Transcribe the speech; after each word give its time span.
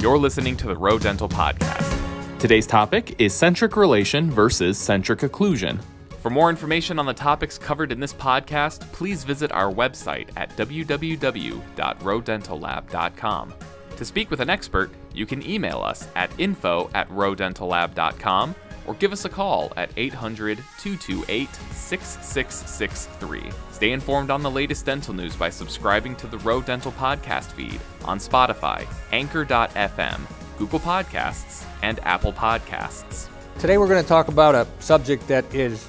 You're 0.00 0.16
listening 0.16 0.56
to 0.56 0.66
the 0.66 0.78
Roe 0.78 0.98
Dental 0.98 1.28
Podcast. 1.28 2.38
Today's 2.38 2.66
topic 2.66 3.20
is 3.20 3.34
centric 3.34 3.76
relation 3.76 4.30
versus 4.30 4.78
centric 4.78 5.18
occlusion. 5.18 5.78
For 6.22 6.30
more 6.30 6.48
information 6.48 6.98
on 6.98 7.04
the 7.04 7.12
topics 7.12 7.58
covered 7.58 7.92
in 7.92 8.00
this 8.00 8.14
podcast, 8.14 8.90
please 8.92 9.24
visit 9.24 9.52
our 9.52 9.70
website 9.70 10.30
at 10.38 10.56
www.rodentallab.com. 10.56 13.54
To 13.98 14.04
speak 14.06 14.30
with 14.30 14.40
an 14.40 14.48
expert, 14.48 14.90
you 15.12 15.26
can 15.26 15.46
email 15.46 15.82
us 15.82 16.08
at 16.16 16.30
info 16.40 16.88
at 16.94 17.06
rodentallab.com 17.10 18.54
or 18.90 18.94
give 18.94 19.12
us 19.12 19.24
a 19.24 19.28
call 19.28 19.72
at 19.76 19.88
800 19.96 20.58
228 20.80 21.48
6663. 21.54 23.42
Stay 23.70 23.92
informed 23.92 24.30
on 24.30 24.42
the 24.42 24.50
latest 24.50 24.84
dental 24.84 25.14
news 25.14 25.36
by 25.36 25.48
subscribing 25.48 26.16
to 26.16 26.26
the 26.26 26.38
Roe 26.38 26.60
Dental 26.60 26.90
Podcast 26.90 27.52
feed 27.52 27.80
on 28.04 28.18
Spotify, 28.18 28.84
Anchor.fm, 29.12 30.20
Google 30.58 30.80
Podcasts, 30.80 31.64
and 31.82 32.00
Apple 32.00 32.32
Podcasts. 32.32 33.28
Today 33.60 33.78
we're 33.78 33.86
going 33.86 34.02
to 34.02 34.08
talk 34.08 34.26
about 34.26 34.56
a 34.56 34.66
subject 34.80 35.28
that 35.28 35.44
is 35.54 35.88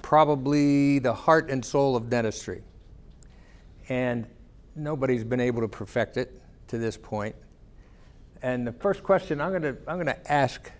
probably 0.00 0.98
the 0.98 1.12
heart 1.12 1.50
and 1.50 1.62
soul 1.62 1.94
of 1.94 2.08
dentistry. 2.08 2.62
And 3.90 4.26
nobody's 4.74 5.24
been 5.24 5.40
able 5.40 5.60
to 5.60 5.68
perfect 5.68 6.16
it 6.16 6.40
to 6.68 6.78
this 6.78 6.96
point. 6.96 7.36
And 8.40 8.66
the 8.66 8.72
first 8.72 9.02
question 9.02 9.42
I'm 9.42 9.50
going 9.50 9.60
to, 9.60 9.76
I'm 9.86 9.96
going 9.96 10.06
to 10.06 10.32
ask 10.32 10.72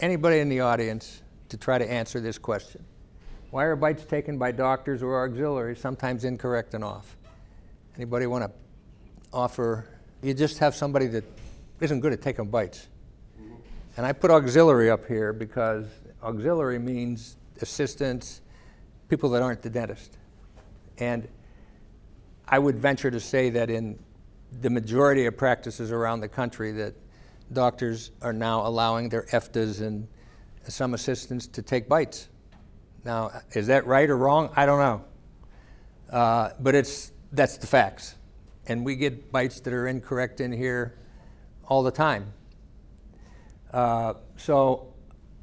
anybody 0.00 0.38
in 0.40 0.48
the 0.48 0.60
audience 0.60 1.22
to 1.50 1.56
try 1.56 1.78
to 1.78 1.90
answer 1.90 2.20
this 2.20 2.38
question. 2.38 2.84
Why 3.50 3.64
are 3.64 3.76
bites 3.76 4.04
taken 4.04 4.36
by 4.36 4.52
doctors 4.52 5.02
or 5.02 5.24
auxiliaries 5.24 5.78
sometimes 5.78 6.24
incorrect 6.24 6.74
and 6.74 6.84
off? 6.84 7.16
Anybody 7.96 8.26
want 8.26 8.44
to 8.44 8.50
offer? 9.32 9.86
You 10.22 10.34
just 10.34 10.58
have 10.58 10.74
somebody 10.74 11.06
that 11.08 11.24
isn't 11.80 12.00
good 12.00 12.12
at 12.12 12.20
taking 12.20 12.46
bites. 12.46 12.88
And 13.96 14.04
I 14.06 14.12
put 14.12 14.30
auxiliary 14.30 14.90
up 14.90 15.06
here 15.06 15.32
because 15.32 15.86
auxiliary 16.22 16.78
means 16.78 17.36
assistants, 17.60 18.42
people 19.08 19.30
that 19.30 19.42
aren't 19.42 19.62
the 19.62 19.70
dentist. 19.70 20.18
And 20.98 21.26
I 22.46 22.58
would 22.58 22.78
venture 22.78 23.10
to 23.10 23.20
say 23.20 23.50
that 23.50 23.70
in 23.70 23.98
the 24.60 24.70
majority 24.70 25.26
of 25.26 25.36
practices 25.36 25.92
around 25.92 26.20
the 26.20 26.28
country 26.28 26.72
that 26.72 26.94
doctors 27.52 28.10
are 28.22 28.32
now 28.32 28.66
allowing 28.66 29.08
their 29.08 29.22
EFDAs 29.24 29.80
and 29.80 30.08
some 30.66 30.94
assistants 30.94 31.46
to 31.46 31.62
take 31.62 31.88
bites. 31.88 32.28
Now, 33.04 33.30
is 33.52 33.68
that 33.68 33.86
right 33.86 34.08
or 34.08 34.16
wrong? 34.16 34.50
I 34.54 34.66
don't 34.66 34.80
know. 34.80 35.04
Uh, 36.10 36.50
but 36.60 36.74
it's, 36.74 37.12
that's 37.32 37.56
the 37.56 37.66
facts. 37.66 38.16
And 38.66 38.84
we 38.84 38.96
get 38.96 39.32
bites 39.32 39.60
that 39.60 39.72
are 39.72 39.86
incorrect 39.86 40.40
in 40.40 40.52
here 40.52 40.98
all 41.66 41.82
the 41.82 41.90
time. 41.90 42.32
Uh, 43.72 44.14
so 44.36 44.92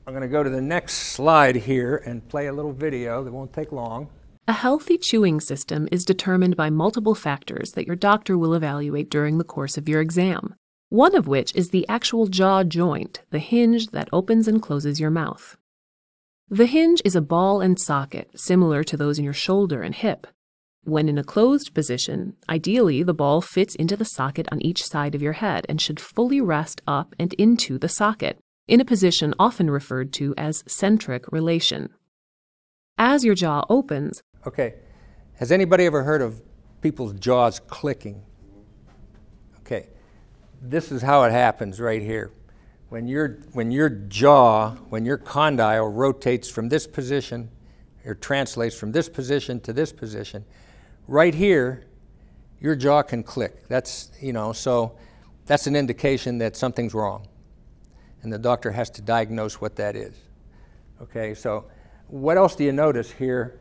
I'm 0.06 0.14
going 0.14 0.22
to 0.22 0.28
go 0.28 0.44
to 0.44 0.50
the 0.50 0.62
next 0.62 0.94
slide 0.94 1.56
here 1.56 1.98
and 2.06 2.28
play 2.28 2.48
a 2.48 2.54
little 2.54 2.74
video 2.74 3.24
that 3.24 3.32
won't 3.32 3.54
take 3.54 3.72
long. 3.72 4.10
A 4.48 4.54
healthy 4.54 5.00
chewing 5.00 5.40
system 5.40 5.88
is 5.92 6.06
determined 6.06 6.56
by 6.56 6.70
multiple 6.70 7.16
factors 7.16 7.72
that 7.72 7.88
your 7.88 7.96
doctor 7.96 8.38
will 8.38 8.54
evaluate 8.54 9.10
during 9.10 9.40
the 9.40 9.44
course 9.44 9.76
of 9.76 9.90
your 9.90 10.02
exam 10.02 10.56
one 10.96 11.14
of 11.14 11.28
which 11.28 11.54
is 11.56 11.70
the 11.70 11.86
actual 11.90 12.26
jaw 12.28 12.64
joint, 12.64 13.22
the 13.30 13.40
hinge 13.40 13.88
that 13.88 14.08
opens 14.14 14.48
and 14.48 14.62
closes 14.62 14.98
your 14.98 15.10
mouth. 15.10 15.58
The 16.50 16.68
hinge 16.68 17.02
is 17.04 17.18
a 17.18 17.22
ball 17.22 17.60
and 17.60 17.78
socket, 17.78 18.30
similar 18.40 18.82
to 18.86 18.96
those 18.96 19.20
in 19.20 19.26
your 19.26 19.34
shoulder 19.34 19.82
and 19.82 19.94
hip. 19.94 20.26
When 20.86 21.10
in 21.10 21.18
a 21.18 21.24
closed 21.24 21.74
position, 21.74 22.38
ideally 22.48 23.04
the 23.04 23.14
ball 23.14 23.42
fits 23.42 23.76
into 23.76 23.98
the 23.98 24.06
socket 24.06 24.48
on 24.54 24.62
each 24.62 24.86
side 24.86 25.16
of 25.16 25.22
your 25.22 25.34
head 25.34 25.66
and 25.68 25.82
should 25.82 26.00
fully 26.00 26.40
rest 26.40 26.82
up 26.88 27.14
and 27.20 27.34
into 27.34 27.78
the 27.78 27.90
socket, 27.90 28.40
in 28.68 28.80
a 28.80 28.86
position 28.86 29.34
often 29.38 29.70
referred 29.70 30.14
to 30.14 30.34
as 30.38 30.64
centric 30.66 31.30
relation. 31.30 31.90
As 32.98 33.26
your 33.26 33.36
jaw 33.36 33.66
opens, 33.70 34.24
Okay. 34.48 34.76
Has 35.40 35.52
anybody 35.52 35.86
ever 35.86 36.04
heard 36.04 36.22
of 36.22 36.42
people's 36.82 37.14
jaws 37.14 37.60
clicking? 37.60 38.22
This 40.68 40.92
is 40.92 41.04
how 41.04 41.24
it 41.24 41.32
happens 41.32 41.80
right 41.80 42.02
here. 42.02 42.32
When, 42.90 43.08
your 43.08 43.40
when 43.54 43.72
your 43.72 43.90
jaw, 43.90 44.72
when 44.90 45.06
your 45.06 45.18
condyle 45.18 45.88
rotates 45.88 46.50
from 46.50 46.70
this 46.70 46.88
position, 46.88 47.50
or 48.04 48.16
translates 48.16 48.76
from 48.76 48.92
this 48.92 49.08
position 49.08 49.60
to 49.62 49.74
this 49.74 49.92
position, 49.92 50.44
right 51.08 51.34
here, 51.34 51.86
your 52.60 52.76
jaw 52.76 53.04
can 53.04 53.22
click. 53.22 53.68
That's, 53.68 54.12
you 54.20 54.34
know, 54.34 54.54
so 54.54 54.98
that's 55.46 55.68
an 55.68 55.76
indication 55.76 56.40
that 56.40 56.56
something's 56.56 56.94
wrong. 56.94 57.28
And 58.24 58.34
the 58.34 58.40
doctor 58.40 58.72
has 58.72 58.90
to 58.92 59.02
diagnose 59.02 59.62
what 59.62 59.76
that 59.76 59.96
is. 59.96 60.16
Okay, 61.00 61.36
so 61.36 61.66
what 62.08 62.38
else 62.38 62.56
do 62.56 62.64
you 62.64 62.72
notice 62.72 63.12
here 63.12 63.60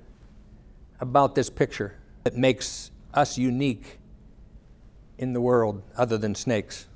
about 1.00 1.34
this 1.34 1.50
picture 1.50 1.96
that 2.22 2.34
makes 2.34 2.90
us 3.12 3.36
unique 3.36 3.98
in 5.18 5.34
the 5.34 5.40
world 5.40 5.82
other 5.98 6.16
than 6.16 6.34
snakes? 6.34 6.86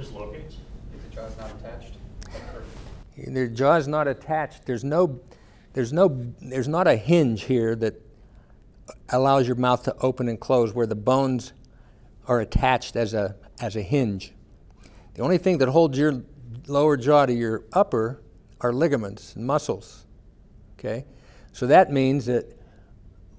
Just 0.00 0.14
locates? 0.14 0.56
If 0.94 1.10
the 1.10 1.14
jaw's 1.14 1.36
not 1.36 1.50
attached? 1.50 1.94
Their 3.18 3.48
jaw's 3.48 3.86
not 3.86 4.08
attached. 4.08 4.64
There's 4.64 4.82
no, 4.82 5.20
there's 5.74 5.92
no, 5.92 6.32
there's 6.40 6.68
not 6.68 6.88
a 6.88 6.96
hinge 6.96 7.42
here 7.42 7.76
that 7.76 8.00
allows 9.10 9.46
your 9.46 9.56
mouth 9.56 9.82
to 9.82 9.94
open 10.00 10.26
and 10.26 10.40
close 10.40 10.72
where 10.72 10.86
the 10.86 10.94
bones 10.94 11.52
are 12.26 12.40
attached 12.40 12.96
as 12.96 13.12
a, 13.12 13.36
as 13.60 13.76
a 13.76 13.82
hinge. 13.82 14.32
The 15.14 15.22
only 15.22 15.36
thing 15.36 15.58
that 15.58 15.68
holds 15.68 15.98
your 15.98 16.22
lower 16.66 16.96
jaw 16.96 17.26
to 17.26 17.34
your 17.34 17.64
upper 17.74 18.22
are 18.62 18.72
ligaments 18.72 19.36
and 19.36 19.46
muscles. 19.46 20.06
Okay? 20.78 21.04
So 21.52 21.66
that 21.66 21.92
means 21.92 22.24
that 22.24 22.58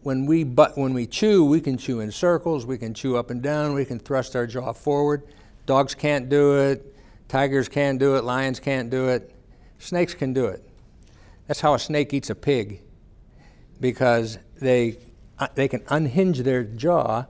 when 0.04 0.28
we, 0.28 0.44
but 0.44 0.78
when 0.78 0.94
we 0.94 1.08
chew, 1.08 1.44
we 1.44 1.60
can 1.60 1.80
chew 1.80 2.02
in 2.02 2.12
circles, 2.12 2.68
we 2.68 2.78
can 2.78 2.94
chew 2.94 3.18
up 3.18 3.32
and 3.32 3.42
down, 3.42 3.74
we 3.74 3.84
can 3.84 3.98
thrust 3.98 4.36
our 4.36 4.46
jaw 4.46 4.74
forward. 4.74 5.24
Dogs 5.66 5.96
can't 5.96 6.30
do 6.30 6.60
it. 6.60 6.96
Tigers 7.28 7.70
can't 7.70 8.00
do 8.00 8.16
it. 8.16 8.24
Lions 8.24 8.60
can't 8.60 8.90
do 8.90 9.08
it. 9.08 9.34
Snakes 9.80 10.14
can 10.14 10.34
do 10.34 10.46
it. 10.46 10.68
That's 11.48 11.62
how 11.62 11.74
a 11.74 11.80
snake 11.80 12.14
eats 12.14 12.30
a 12.30 12.36
pig 12.36 12.82
because 13.80 14.38
they, 14.60 14.98
uh, 15.40 15.48
they 15.56 15.68
can 15.68 15.82
unhinge 15.90 16.40
their 16.40 16.64
jaw, 16.64 17.26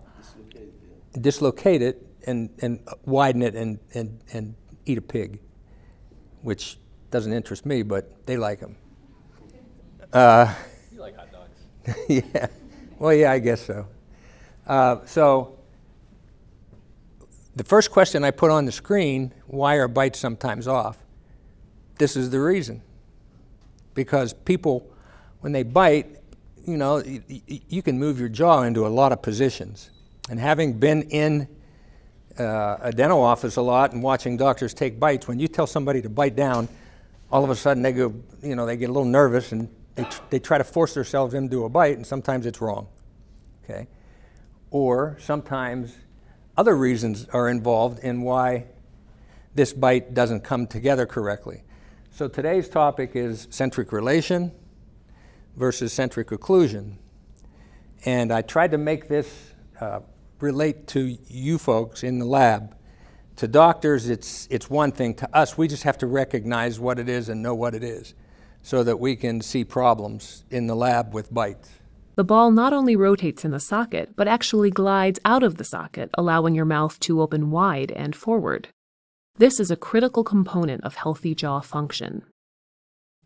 dislocate 1.20 1.82
it, 1.82 2.06
and, 2.28 2.50
and 2.62 2.80
widen 3.06 3.42
it 3.42 3.56
and, 3.56 3.80
and, 3.94 4.20
and 4.34 4.56
eat 4.86 4.98
a 4.98 5.02
pig, 5.02 5.40
which 6.42 6.78
doesn't 7.10 7.34
interest 7.34 7.66
me, 7.66 7.84
but 7.84 8.26
they 8.26 8.38
like 8.38 8.60
them. 8.60 8.76
Uh, 10.14 10.54
you 10.92 11.00
like 11.00 11.16
hot 11.16 11.32
dogs? 11.32 12.06
yeah. 12.08 12.48
Well, 13.00 13.14
yeah, 13.14 13.32
I 13.32 13.40
guess 13.40 13.66
so. 13.66 13.88
Uh, 14.68 15.06
so 15.06 15.58
the 17.56 17.64
first 17.64 17.92
question 17.92 18.24
I 18.24 18.32
put 18.32 18.50
on 18.50 18.66
the 18.66 18.72
screen, 18.72 19.34
why 19.48 19.76
are 19.76 19.88
bites 19.88 20.20
sometimes 20.20 20.68
off? 20.68 20.98
This 21.98 22.16
is 22.16 22.30
the 22.30 22.40
reason. 22.40 22.82
Because 23.94 24.34
people, 24.34 24.90
when 25.42 25.52
they 25.52 25.64
bite, 25.64 26.18
you 26.66 26.78
know, 26.78 27.04
you, 27.28 27.82
can 27.82 28.00
move 28.00 28.20
your 28.20 28.30
jaw 28.30 28.62
into 28.62 28.86
a 28.86 28.90
lot 28.90 29.12
of 29.12 29.22
positions. 29.22 29.90
And 30.30 30.40
having 30.40 30.80
been 30.80 31.04
in 31.04 31.48
uh, 32.40 32.78
a 32.82 32.92
dental 32.92 33.22
office 33.22 33.58
a 33.58 33.62
lot 33.62 33.92
and 33.92 34.02
watching 34.02 34.38
doctors 34.38 34.74
take 34.74 35.00
bites, 35.00 35.28
when 35.28 35.40
you 35.40 35.48
tell 35.48 35.68
somebody 35.68 36.02
to 36.04 36.10
bite 36.10 36.36
down, 36.36 36.70
all 37.32 37.44
of 37.44 37.50
a 37.50 37.56
sudden 37.56 37.84
they 37.84 37.92
go, 37.92 38.14
you 38.42 38.56
know, 38.56 38.66
they 38.66 38.78
get 38.78 38.90
a 38.90 38.94
little 38.94 39.04
nervous 39.04 39.52
and 39.52 39.68
they, 39.96 40.04
tr- 40.04 40.22
they 40.30 40.40
try 40.40 40.58
to 40.58 40.64
force 40.64 40.94
themselves 40.94 41.34
into 41.34 41.66
a 41.66 41.70
bite, 41.70 41.98
and 41.98 42.08
sometimes 42.08 42.46
it's 42.46 42.62
wrong. 42.62 42.88
Okay? 43.64 43.88
Or 44.70 45.18
sometimes 45.20 45.96
other 46.58 46.76
reasons 46.76 47.28
are 47.34 47.50
involved 47.50 48.00
in 48.00 48.22
why 48.22 48.66
this 49.56 49.74
bite 49.74 50.14
doesn't 50.14 50.42
come 50.42 50.68
together 50.68 51.06
correctly. 51.06 51.64
So 52.12 52.28
today's 52.28 52.70
topic 52.70 53.12
is 53.16 53.48
centric 53.50 53.92
relation 53.92 54.52
versus 55.56 55.94
centric 55.94 56.30
occlusion. 56.30 56.96
And 58.06 58.32
I 58.32 58.42
tried 58.42 58.72
to 58.72 58.78
make 58.78 59.08
this 59.08 59.54
uh, 59.80 60.02
relate 60.40 60.88
to 60.88 61.18
you 61.28 61.58
folks 61.58 62.04
in 62.04 62.20
the 62.20 62.26
lab. 62.26 62.76
To 63.38 63.48
doctors, 63.48 64.10
it's, 64.10 64.48
it's 64.52 64.70
one 64.70 64.92
thing. 64.92 65.16
To 65.16 65.36
us, 65.36 65.58
we 65.58 65.68
just 65.68 65.84
have 65.84 65.98
to 66.00 66.08
recognize 66.08 66.80
what 66.80 67.00
it 67.00 67.10
is 67.10 67.30
and 67.30 67.42
know 67.42 67.56
what 67.56 67.74
it 67.74 67.84
is 67.84 68.14
so 68.62 68.84
that 68.84 69.00
we 69.00 69.16
can 69.16 69.42
see 69.42 69.64
problems 69.64 70.44
in 70.52 70.68
the 70.68 70.76
lab 70.76 71.14
with 71.14 71.34
bites. 71.34 71.70
The 72.16 72.24
ball 72.26 72.52
not 72.52 72.74
only 72.74 72.96
rotates 72.96 73.46
in 73.46 73.52
the 73.52 73.60
socket, 73.60 74.16
but 74.16 74.28
actually 74.28 74.70
glides 74.70 75.20
out 75.24 75.44
of 75.44 75.58
the 75.58 75.64
socket, 75.64 76.10
allowing 76.16 76.56
your 76.56 76.66
mouth 76.66 77.00
to 77.02 77.22
open 77.22 77.52
wide 77.52 77.92
and 77.92 78.16
forward. 78.16 78.68
This 79.38 79.60
is 79.60 79.72
a 79.72 79.78
critical 79.78 80.24
component 80.24 80.84
of 80.84 80.96
healthy 80.96 81.34
jaw 81.34 81.62
function. 81.62 82.24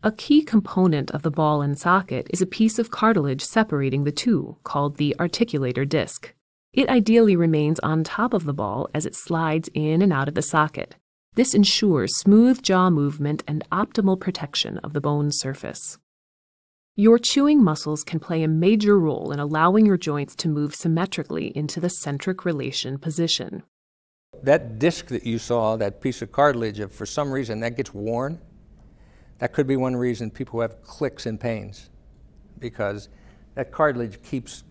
A 0.02 0.12
key 0.12 0.42
component 0.42 1.10
of 1.10 1.22
the 1.22 1.30
ball 1.32 1.62
and 1.62 1.76
socket 1.76 2.28
is 2.30 2.40
a 2.40 2.46
piece 2.46 2.78
of 2.78 2.90
cartilage 2.90 3.42
separating 3.42 4.04
the 4.04 4.12
two, 4.12 4.56
called 4.62 4.98
the 4.98 5.16
articular 5.18 5.84
disc. 5.84 6.32
It 6.72 6.88
ideally 6.88 7.34
remains 7.34 7.80
on 7.80 8.04
top 8.04 8.32
of 8.32 8.44
the 8.44 8.54
ball 8.54 8.88
as 8.94 9.04
it 9.04 9.16
slides 9.16 9.68
in 9.74 10.00
and 10.00 10.12
out 10.12 10.28
of 10.28 10.34
the 10.34 10.42
socket. 10.42 10.94
This 11.34 11.54
ensures 11.54 12.16
smooth 12.18 12.62
jaw 12.62 12.88
movement 12.88 13.42
and 13.48 13.64
optimal 13.72 14.20
protection 14.20 14.78
of 14.78 14.92
the 14.92 15.00
bone 15.00 15.32
surface. 15.32 15.98
Your 16.98 17.18
chewing 17.18 17.62
muscles 17.62 18.02
can 18.02 18.20
play 18.20 18.42
a 18.42 18.48
major 18.48 18.98
role 18.98 19.30
in 19.30 19.38
allowing 19.38 19.84
your 19.84 19.98
joints 19.98 20.34
to 20.36 20.48
move 20.48 20.74
symmetrically 20.74 21.48
into 21.54 21.78
the 21.78 21.90
centric 21.90 22.46
relation 22.46 22.98
position. 22.98 23.64
That 24.42 24.78
disc 24.78 25.08
that 25.08 25.26
you 25.26 25.38
saw, 25.38 25.76
that 25.76 26.00
piece 26.00 26.22
of 26.22 26.32
cartilage, 26.32 26.80
if 26.80 26.92
for 26.92 27.04
some 27.04 27.30
reason 27.30 27.60
that 27.60 27.76
gets 27.76 27.92
worn, 27.92 28.40
that 29.40 29.52
could 29.52 29.66
be 29.66 29.76
one 29.76 29.94
reason 29.94 30.30
people 30.30 30.62
have 30.62 30.82
clicks 30.82 31.26
and 31.26 31.38
pains 31.38 31.90
because 32.58 33.10
that 33.56 33.72
cartilage 33.72 34.22
keeps 34.22 34.64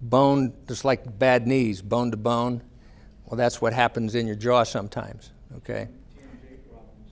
bone, 0.00 0.54
just 0.66 0.86
like 0.86 1.18
bad 1.18 1.46
knees, 1.46 1.82
bone 1.82 2.10
to 2.10 2.16
bone. 2.16 2.62
Well, 3.26 3.36
that's 3.36 3.60
what 3.60 3.74
happens 3.74 4.14
in 4.14 4.26
your 4.26 4.36
jaw 4.36 4.62
sometimes, 4.62 5.30
okay? 5.58 5.88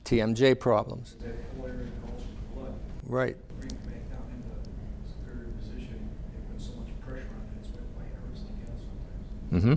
TMJ 0.05 0.59
problems. 0.59 1.17
For 1.21 2.55
blood. 2.55 2.75
Right. 3.07 3.37
Bring 3.59 3.71
it 3.71 3.85
back 3.85 4.11
down 4.11 4.23
into 4.31 4.49
the 4.49 5.09
superior 5.09 5.51
position. 5.59 6.11
They 6.31 6.39
put 6.53 6.61
so 6.63 6.73
much 6.75 6.89
pressure 7.01 7.29
on 7.33 7.49
it, 7.49 7.65
it's 7.65 7.71
why 7.97 8.05
it 8.05 8.13
hurts 8.21 8.43
like 8.45 8.69
hell 8.69 8.77
sometimes. 8.77 9.29
Mm-hmm. 9.53 9.75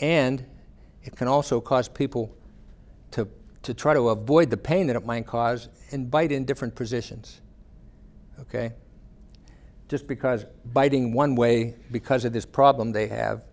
And 0.00 0.44
it 1.02 1.16
can 1.16 1.28
also 1.28 1.60
cause 1.60 1.88
people 1.88 2.34
to, 3.12 3.28
to 3.62 3.74
try 3.74 3.94
to 3.94 4.08
avoid 4.08 4.50
the 4.50 4.56
pain 4.56 4.86
that 4.88 4.96
it 4.96 5.06
might 5.06 5.26
cause 5.26 5.68
and 5.92 6.10
bite 6.10 6.32
in 6.32 6.44
different 6.44 6.74
positions. 6.74 7.40
Okay? 8.40 8.72
Just 9.88 10.06
because 10.06 10.46
biting 10.72 11.12
one 11.12 11.36
way 11.36 11.76
because 11.90 12.24
of 12.24 12.32
this 12.32 12.44
problem 12.44 12.92
they 12.92 13.06
have 13.06 13.44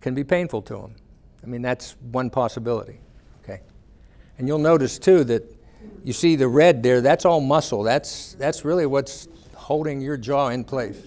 can 0.00 0.14
be 0.14 0.24
painful 0.24 0.62
to 0.62 0.74
them. 0.74 0.94
I 1.42 1.46
mean, 1.46 1.62
that's 1.62 1.96
one 2.12 2.30
possibility. 2.30 3.00
Okay? 3.42 3.60
And 4.38 4.46
you'll 4.46 4.58
notice 4.58 4.98
too 4.98 5.24
that 5.24 5.42
you 6.04 6.12
see 6.12 6.36
the 6.36 6.48
red 6.48 6.82
there, 6.82 7.00
that's 7.00 7.24
all 7.24 7.40
muscle. 7.40 7.82
That's, 7.82 8.34
that's 8.34 8.64
really 8.64 8.86
what's 8.86 9.28
holding 9.54 10.00
your 10.00 10.16
jaw 10.16 10.48
in 10.48 10.64
place. 10.64 11.00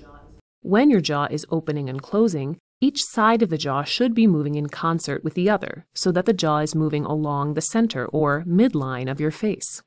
When 0.61 0.89
your 0.89 1.01
jaw 1.01 1.27
is 1.31 1.45
opening 1.49 1.89
and 1.89 2.01
closing, 2.01 2.57
each 2.79 3.03
side 3.03 3.41
of 3.41 3.49
the 3.49 3.57
jaw 3.57 3.83
should 3.83 4.13
be 4.13 4.27
moving 4.27 4.53
in 4.55 4.67
concert 4.67 5.23
with 5.23 5.33
the 5.33 5.49
other 5.49 5.85
so 5.95 6.11
that 6.11 6.25
the 6.25 6.33
jaw 6.33 6.59
is 6.59 6.75
moving 6.75 7.05
along 7.05 7.53
the 7.53 7.61
center 7.61 8.05
or 8.07 8.43
midline 8.47 9.09
of 9.09 9.19
your 9.19 9.31
face. 9.31 9.81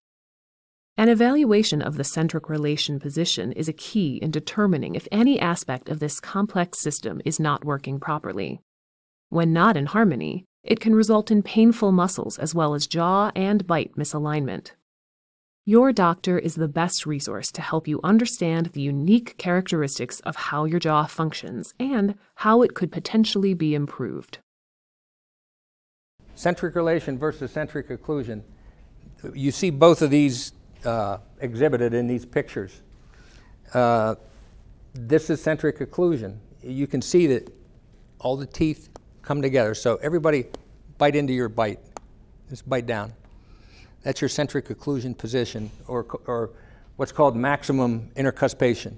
An 0.96 1.08
evaluation 1.08 1.81
of 1.81 1.96
the 1.96 2.04
centric 2.04 2.48
relation 2.48 2.98
position 2.98 3.52
is 3.52 3.69
a 3.69 3.72
key 3.72 4.16
in 4.16 4.31
determining 4.31 4.96
if 4.96 5.06
any 5.12 5.38
aspect 5.38 5.88
of 5.88 6.00
this 6.00 6.20
complex 6.20 6.81
system 6.81 7.22
is 7.25 7.38
not 7.38 7.64
working 7.64 8.00
properly. 8.00 8.60
When 9.28 9.52
not 9.52 9.76
in 9.76 9.87
harmony, 9.87 10.44
it 10.64 10.81
can 10.81 10.94
result 10.94 11.31
in 11.31 11.42
painful 11.42 11.92
muscles 11.92 12.38
as 12.38 12.54
well 12.54 12.75
as 12.75 12.88
jaw 12.88 13.31
and 13.37 13.66
bite 13.66 13.94
misalignment. 13.96 14.72
Your 15.67 15.93
doctor 15.93 16.39
is 16.39 16.55
the 16.55 16.69
best 16.69 17.05
resource 17.05 17.53
to 17.53 17.61
help 17.61 17.87
you 17.87 18.01
understand 18.03 18.67
the 18.67 18.81
unique 18.81 19.37
characteristics 19.37 20.21
of 20.21 20.35
how 20.35 20.65
your 20.65 20.81
jaw 20.81 21.05
functions 21.05 21.75
and 21.79 22.15
how 22.37 22.62
it 22.62 22.75
could 22.75 22.91
potentially 22.91 23.53
be 23.53 23.75
improved. 23.75 24.39
Centric 26.35 26.75
relation 26.75 27.19
versus 27.19 27.51
centric 27.51 27.89
occlusion. 27.91 28.43
You 29.35 29.51
see 29.51 29.69
both 29.69 30.01
of 30.01 30.09
these 30.09 30.53
uh, 30.87 31.19
exhibited 31.41 31.93
in 31.93 32.07
these 32.07 32.25
pictures. 32.25 32.81
Uh, 33.75 34.15
this 34.95 35.29
is 35.29 35.43
centric 35.43 35.79
occlusion. 35.79 36.39
You 36.62 36.87
can 36.87 37.03
see 37.03 37.27
that 37.27 37.55
all 38.19 38.39
the 38.39 38.47
teeth 38.47 38.89
come 39.21 39.43
together. 39.43 39.75
So 39.75 39.97
everybody 39.97 40.47
bite 40.97 41.17
into 41.17 41.35
your 41.35 41.51
bite. 41.51 41.81
Just 42.49 42.67
bite 42.67 42.87
down. 42.87 43.12
That's 44.02 44.20
your 44.20 44.29
centric 44.29 44.69
occlusion 44.69 45.17
position, 45.17 45.70
or, 45.87 46.06
or 46.26 46.50
what's 46.97 47.12
called 47.12 47.37
maximum 47.37 48.11
intercuspation. 48.17 48.94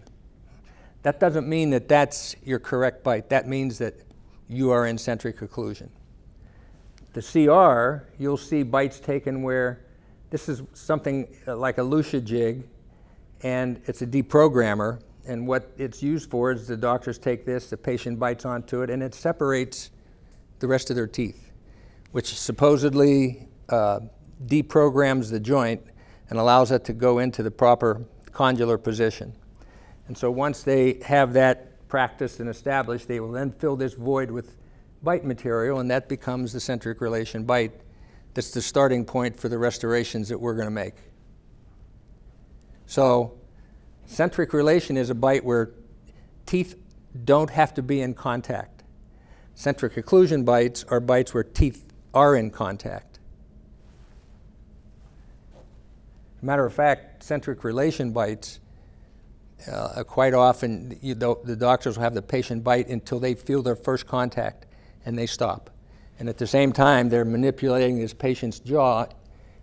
That 1.02 1.19
doesn't 1.19 1.49
mean 1.49 1.70
that 1.70 1.88
that's 1.88 2.37
your 2.44 2.60
correct 2.60 3.02
bite. 3.02 3.28
That 3.31 3.49
means 3.49 3.78
that 3.78 3.94
you 4.49 4.70
are 4.70 4.87
in 4.87 4.99
centric 4.99 5.40
occlusion. 5.40 5.88
The 7.14 7.22
CR, 7.22 8.06
you'll 8.22 8.37
see 8.37 8.62
bites 8.62 9.00
taken 9.00 9.43
where 9.43 9.84
this 10.31 10.49
is 10.49 10.62
something 10.72 11.28
uh, 11.46 11.56
like 11.56 11.78
a 11.78 11.82
Lucia 11.82 12.20
jig, 12.20 12.66
and 13.43 13.81
it's 13.87 14.02
a 14.02 14.06
deprogrammer. 14.06 15.02
And 15.26 15.46
what 15.46 15.70
it's 15.76 16.02
used 16.02 16.31
for 16.31 16.52
is 16.52 16.66
the 16.66 16.76
doctors 16.76 17.19
take 17.19 17.44
this, 17.44 17.69
the 17.69 17.76
patient 17.76 18.19
bites 18.19 18.44
onto 18.44 18.82
it, 18.82 18.90
and 18.90 19.02
it 19.02 19.14
separates 19.14 19.90
the 20.60 20.66
rest 20.66 20.90
of 20.90 20.96
their 20.96 21.06
teeth, 21.06 21.50
which 22.12 22.38
supposedly 22.38 23.49
uh, 23.69 24.00
deprograms 24.46 25.30
the 25.30 25.40
joint 25.40 25.82
and 26.30 26.38
allows 26.38 26.70
it 26.70 26.84
to 26.84 26.92
go 26.92 27.18
into 27.18 27.42
the 27.42 27.50
proper 27.50 28.04
condylar 28.30 28.82
position. 28.82 29.32
And 30.08 30.16
so 30.16 30.30
once 30.30 30.62
they 30.62 31.00
have 31.04 31.32
that 31.34 31.88
practiced 31.88 32.40
and 32.40 32.48
established, 32.48 33.08
they 33.08 33.20
will 33.20 33.32
then 33.32 33.50
fill 33.50 33.76
this 33.76 33.94
void 33.94 34.30
with 34.30 34.56
bite 35.02 35.24
material, 35.24 35.80
and 35.80 35.90
that 35.90 36.08
becomes 36.08 36.52
the 36.52 36.60
centric 36.60 37.00
relation 37.00 37.44
bite. 37.44 37.72
That's 38.34 38.50
the 38.50 38.62
starting 38.62 39.04
point 39.04 39.38
for 39.38 39.48
the 39.48 39.58
restorations 39.58 40.28
that 40.28 40.38
we're 40.38 40.54
going 40.54 40.66
to 40.66 40.70
make. 40.70 40.94
So, 42.86 43.38
centric 44.06 44.52
relation 44.52 44.96
is 44.96 45.10
a 45.10 45.14
bite 45.14 45.44
where 45.44 45.70
teeth 46.46 46.76
don't 47.24 47.50
have 47.50 47.74
to 47.74 47.82
be 47.82 48.00
in 48.00 48.14
contact. 48.14 48.84
Centric 49.54 49.94
occlusion 49.94 50.44
bites 50.44 50.84
are 50.88 51.00
bites 51.00 51.34
where 51.34 51.44
teeth 51.44 51.84
are 52.14 52.34
in 52.36 52.50
contact. 52.50 53.12
Matter 56.42 56.66
of 56.66 56.74
fact, 56.74 57.22
centric 57.22 57.62
relation 57.62 58.10
bites, 58.10 58.58
uh, 59.70 60.02
quite 60.02 60.34
often 60.34 60.98
you, 61.00 61.14
the, 61.14 61.36
the 61.44 61.54
doctors 61.54 61.96
will 61.96 62.02
have 62.02 62.14
the 62.14 62.22
patient 62.22 62.64
bite 62.64 62.88
until 62.88 63.20
they 63.20 63.34
feel 63.34 63.62
their 63.62 63.76
first 63.76 64.08
contact 64.08 64.66
and 65.06 65.16
they 65.16 65.26
stop. 65.26 65.70
And 66.18 66.28
at 66.28 66.38
the 66.38 66.46
same 66.46 66.72
time, 66.72 67.08
they're 67.08 67.24
manipulating 67.24 67.98
this 67.98 68.12
patient's 68.12 68.58
jaw 68.58 69.06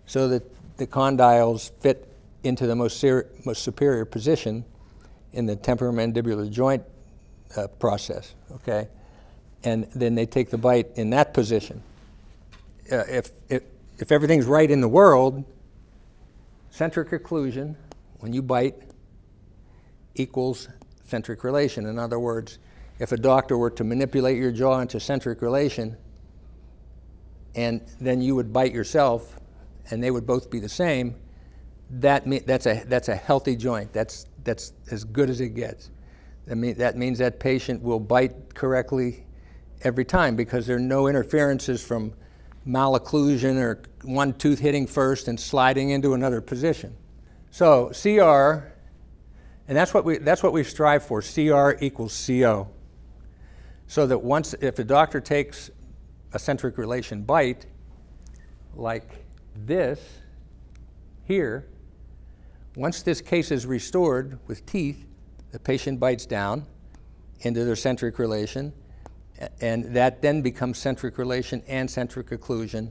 so 0.06 0.28
that 0.28 0.42
the 0.78 0.86
condyles 0.86 1.70
fit 1.80 2.10
into 2.42 2.66
the 2.66 2.74
most, 2.74 3.04
most 3.44 3.62
superior 3.62 4.06
position 4.06 4.64
in 5.32 5.44
the 5.44 5.56
temporomandibular 5.56 6.50
joint 6.50 6.82
uh, 7.56 7.66
process, 7.66 8.34
okay? 8.52 8.88
And 9.64 9.86
then 9.94 10.14
they 10.14 10.24
take 10.24 10.50
the 10.50 10.58
bite 10.58 10.88
in 10.96 11.10
that 11.10 11.34
position. 11.34 11.82
Uh, 12.90 13.04
if, 13.08 13.30
if, 13.50 13.62
if 13.98 14.10
everything's 14.10 14.46
right 14.46 14.70
in 14.70 14.80
the 14.80 14.88
world, 14.88 15.44
centric 16.70 17.10
occlusion, 17.10 17.76
when 18.20 18.32
you 18.32 18.42
bite, 18.42 18.76
equals 20.14 20.68
centric 21.04 21.44
relation. 21.44 21.86
In 21.86 21.98
other 21.98 22.18
words, 22.18 22.58
if 22.98 23.12
a 23.12 23.16
doctor 23.16 23.56
were 23.56 23.70
to 23.70 23.84
manipulate 23.84 24.38
your 24.38 24.52
jaw 24.52 24.80
into 24.80 25.00
centric 25.00 25.42
relation, 25.42 25.96
and 27.54 27.80
then 28.00 28.20
you 28.20 28.34
would 28.34 28.52
bite 28.52 28.72
yourself, 28.72 29.36
and 29.90 30.02
they 30.02 30.10
would 30.10 30.26
both 30.26 30.50
be 30.50 30.60
the 30.60 30.68
same, 30.68 31.16
that 31.90 32.26
me- 32.26 32.38
that's, 32.40 32.66
a, 32.66 32.84
that's 32.86 33.08
a 33.08 33.16
healthy 33.16 33.56
joint. 33.56 33.92
That's, 33.92 34.26
that's 34.44 34.72
as 34.90 35.02
good 35.04 35.28
as 35.28 35.40
it 35.40 35.50
gets. 35.50 35.90
That, 36.46 36.56
mean, 36.56 36.78
that 36.78 36.96
means 36.96 37.18
that 37.18 37.40
patient 37.40 37.82
will 37.82 38.00
bite 38.00 38.54
correctly 38.54 39.26
every 39.82 40.04
time 40.04 40.36
because 40.36 40.66
there 40.66 40.76
are 40.76 40.80
no 40.80 41.08
interferences 41.08 41.82
from 41.82 42.12
malocclusion 42.66 43.56
or 43.56 43.82
one 44.02 44.32
tooth 44.34 44.58
hitting 44.58 44.86
first 44.86 45.28
and 45.28 45.38
sliding 45.38 45.90
into 45.90 46.14
another 46.14 46.40
position. 46.40 46.94
So 47.50 47.90
CR, 47.90 48.66
and 49.68 49.76
that's 49.76 49.92
what 49.92 50.04
we, 50.04 50.18
that's 50.18 50.42
what 50.42 50.52
we 50.52 50.62
strive 50.62 51.02
for, 51.02 51.22
CR 51.22 51.72
equals 51.80 52.24
CO. 52.26 52.68
So 53.86 54.06
that 54.06 54.18
once, 54.18 54.54
if 54.60 54.76
the 54.76 54.84
doctor 54.84 55.20
takes 55.20 55.70
a 56.32 56.38
centric 56.38 56.78
relation 56.78 57.22
bite, 57.22 57.66
like 58.74 59.24
this 59.56 60.00
here, 61.24 61.66
once 62.76 63.02
this 63.02 63.20
case 63.20 63.50
is 63.50 63.66
restored 63.66 64.38
with 64.46 64.64
teeth, 64.64 65.06
the 65.50 65.58
patient 65.58 65.98
bites 65.98 66.24
down 66.24 66.66
into 67.40 67.64
their 67.64 67.74
centric 67.74 68.18
relation, 68.18 68.72
and 69.60 69.84
that 69.94 70.22
then 70.22 70.42
becomes 70.42 70.78
centric 70.78 71.18
relation 71.18 71.62
and 71.66 71.90
centric 71.90 72.30
occlusion, 72.30 72.90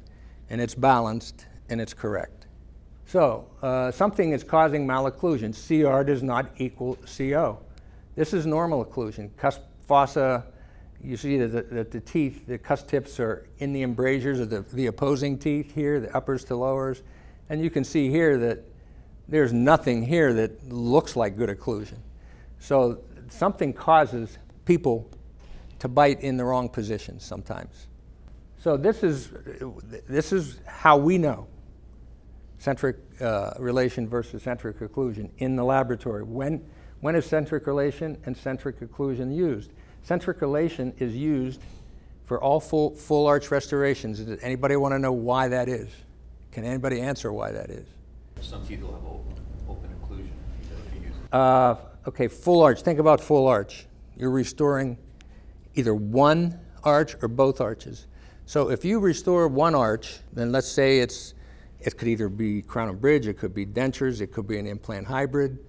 and 0.50 0.60
it's 0.62 0.75
balanced 0.75 1.46
and 1.70 1.79
it's 1.79 1.94
correct. 1.94 2.48
So, 3.06 3.48
uh, 3.62 3.91
something 3.91 4.32
is 4.32 4.44
causing 4.44 4.86
malocclusion. 4.88 5.53
CR 5.53 6.03
does 6.03 6.22
not 6.22 6.51
equal 6.58 6.98
CO. 7.18 7.60
This 8.15 8.34
is 8.34 8.46
normal 8.46 8.86
occlusion. 8.86 9.29
Cusp 9.38 9.62
fossa 9.88 10.46
you 11.03 11.15
see 11.15 11.38
that 11.38 11.48
the, 11.48 11.62
that 11.75 11.91
the 11.91 12.00
teeth, 12.00 12.46
the 12.46 12.58
cusp 12.58 12.88
tips 12.88 13.20
are 13.20 13.48
in 13.60 13.72
the 13.72 13.84
embrasures 13.84 14.39
of 14.39 14.50
the, 14.50 14.62
the 14.74 14.88
opposing 14.88 15.38
teeth 15.38 15.74
here, 15.74 16.00
the 16.00 16.15
uppers 16.15 16.44
to 16.46 16.56
lowers. 16.56 17.01
And 17.50 17.63
you 17.63 17.70
can 17.70 17.84
see 17.84 18.10
here 18.10 18.38
that 18.39 18.60
there's 19.27 19.53
nothing 19.53 20.03
here 20.03 20.34
that 20.34 20.72
looks 20.72 21.15
like 21.15 21.38
good 21.38 21.50
occlusion. 21.50 22.00
So 22.60 23.01
something 23.29 23.74
causes 23.74 24.38
people 24.65 25.10
to 25.79 25.88
bite 25.88 26.21
in 26.21 26.38
the 26.38 26.43
wrong 26.43 26.69
position 26.69 27.19
sometimes. 27.19 27.88
So 28.57 28.75
this 28.75 29.03
is, 29.03 29.31
this 30.07 30.33
is 30.33 30.59
how 30.65 30.98
we 30.98 31.17
know 31.17 31.48
centric 32.57 32.98
uh, 33.21 33.53
relation 33.57 34.07
versus 34.07 34.43
centric 34.43 34.79
occlusion 34.79 35.29
in 35.38 35.55
the 35.55 35.63
laboratory. 35.63 36.24
When, 36.24 36.63
when 37.00 37.15
is 37.15 37.25
centric 37.25 37.67
relation 37.67 38.17
and 38.25 38.36
centric 38.36 38.81
occlusion 38.81 39.33
used? 39.33 39.71
Centric 40.03 40.41
relation 40.41 40.93
is 40.98 41.15
used 41.15 41.62
for 42.25 42.41
all 42.41 42.59
full, 42.59 42.95
full 42.95 43.25
arch 43.27 43.50
restorations. 43.50 44.19
Does 44.19 44.39
anybody 44.41 44.75
want 44.75 44.93
to 44.93 45.00
know 45.00 45.13
why 45.13 45.48
that 45.48 45.69
is? 45.69 45.89
Can 46.51 46.65
anybody 46.65 47.00
answer 47.00 47.31
why 47.31 47.51
that 47.51 47.69
is? 47.69 47.88
Some 48.41 48.65
teeth 48.65 48.81
will 48.81 48.93
have 48.93 49.05
open, 49.05 49.33
open 49.69 49.89
occlusion 50.01 50.29
if 50.88 50.95
you 50.95 51.07
use 51.07 51.15
it. 51.15 51.33
Uh, 51.33 51.75
okay, 52.07 52.27
full 52.27 52.62
arch. 52.62 52.81
Think 52.81 53.00
about 53.00 53.21
full 53.21 53.48
arch. 53.48 53.88
You're 54.17 54.31
restoring 54.31 54.98
either 55.79 55.95
one 55.95 56.59
arch 56.83 57.15
or 57.21 57.27
both 57.27 57.62
arches. 57.62 58.07
So 58.45 58.69
if 58.69 58.86
you 58.86 59.00
restore 59.00 59.48
one 59.48 59.75
arch, 59.75 60.19
then 60.33 60.51
let's 60.51 60.67
say 60.67 61.00
it's 61.00 61.33
it 61.79 61.98
could 61.98 62.07
either 62.07 62.27
be 62.27 62.62
crown 62.62 62.89
and 62.89 63.00
bridge, 63.00 63.27
it 63.27 63.38
could 63.38 63.53
be 63.53 63.65
dentures, 63.65 64.21
it 64.21 64.27
could 64.27 64.48
be 64.48 64.57
an 64.57 64.67
implant 64.67 65.07
hybrid, 65.07 65.59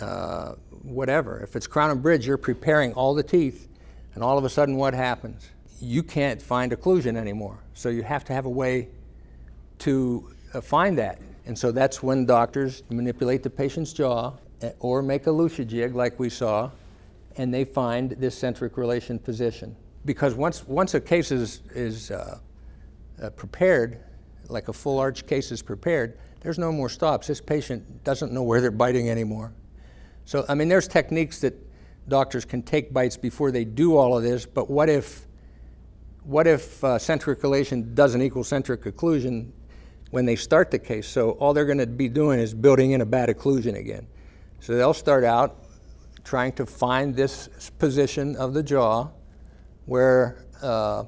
uh, 0.00 0.54
whatever. 0.82 1.38
If 1.40 1.54
it's 1.54 1.66
crown 1.66 1.90
and 1.90 2.02
bridge, 2.02 2.26
you're 2.26 2.36
preparing 2.36 2.92
all 2.94 3.14
the 3.14 3.22
teeth, 3.22 3.68
and 4.14 4.24
all 4.24 4.38
of 4.38 4.44
a 4.44 4.48
sudden, 4.48 4.76
what 4.76 4.94
happens? 4.94 5.50
You 5.80 6.02
can't 6.02 6.40
find 6.42 6.72
occlusion 6.72 7.16
anymore. 7.16 7.58
So 7.74 7.90
you 7.90 8.02
have 8.02 8.24
to 8.24 8.32
have 8.32 8.46
a 8.46 8.50
way 8.50 8.88
to 9.80 10.32
uh, 10.54 10.60
find 10.60 10.98
that. 10.98 11.20
And 11.44 11.56
so 11.56 11.70
that's 11.70 12.02
when 12.02 12.26
doctors 12.26 12.82
manipulate 12.88 13.42
the 13.42 13.50
patient's 13.50 13.92
jaw 13.92 14.32
eh, 14.62 14.72
or 14.80 15.02
make 15.02 15.26
a 15.26 15.30
Lucia 15.30 15.64
jig 15.64 15.94
like 15.94 16.18
we 16.18 16.28
saw, 16.28 16.70
and 17.36 17.52
they 17.52 17.64
find 17.64 18.10
this 18.12 18.36
centric 18.36 18.76
relation 18.76 19.18
position. 19.18 19.76
Because 20.04 20.34
once, 20.34 20.66
once 20.66 20.94
a 20.94 21.00
case 21.00 21.30
is, 21.30 21.62
is 21.74 22.10
uh, 22.10 22.38
uh, 23.22 23.30
prepared, 23.30 24.00
like 24.48 24.68
a 24.68 24.72
full 24.72 24.98
arch 24.98 25.26
case 25.26 25.50
is 25.50 25.62
prepared, 25.62 26.18
there's 26.40 26.58
no 26.58 26.70
more 26.70 26.88
stops. 26.88 27.26
This 27.26 27.40
patient 27.40 28.04
doesn't 28.04 28.32
know 28.32 28.42
where 28.42 28.60
they're 28.60 28.70
biting 28.70 29.10
anymore. 29.10 29.52
So, 30.24 30.44
I 30.48 30.54
mean, 30.54 30.68
there's 30.68 30.88
techniques 30.88 31.40
that 31.40 31.54
doctors 32.08 32.44
can 32.44 32.62
take 32.62 32.92
bites 32.92 33.16
before 33.16 33.50
they 33.50 33.64
do 33.64 33.96
all 33.96 34.16
of 34.16 34.22
this, 34.22 34.46
but 34.46 34.70
what 34.70 34.88
if, 34.88 35.26
what 36.22 36.46
if 36.46 36.82
uh, 36.84 36.98
centric 36.98 37.42
relation 37.42 37.94
doesn't 37.94 38.22
equal 38.22 38.44
centric 38.44 38.82
occlusion 38.82 39.50
when 40.10 40.24
they 40.24 40.36
start 40.36 40.70
the 40.70 40.78
case? 40.78 41.06
So 41.08 41.32
all 41.32 41.52
they're 41.52 41.64
going 41.64 41.78
to 41.78 41.86
be 41.86 42.08
doing 42.08 42.38
is 42.38 42.54
building 42.54 42.92
in 42.92 43.00
a 43.00 43.06
bad 43.06 43.28
occlusion 43.28 43.76
again. 43.76 44.06
So 44.60 44.76
they'll 44.76 44.94
start 44.94 45.24
out 45.24 45.65
trying 46.26 46.50
to 46.52 46.66
find 46.66 47.14
this 47.14 47.48
position 47.78 48.34
of 48.34 48.52
the 48.52 48.62
jaw 48.62 49.08
where 49.84 50.44
uh, 50.60 51.04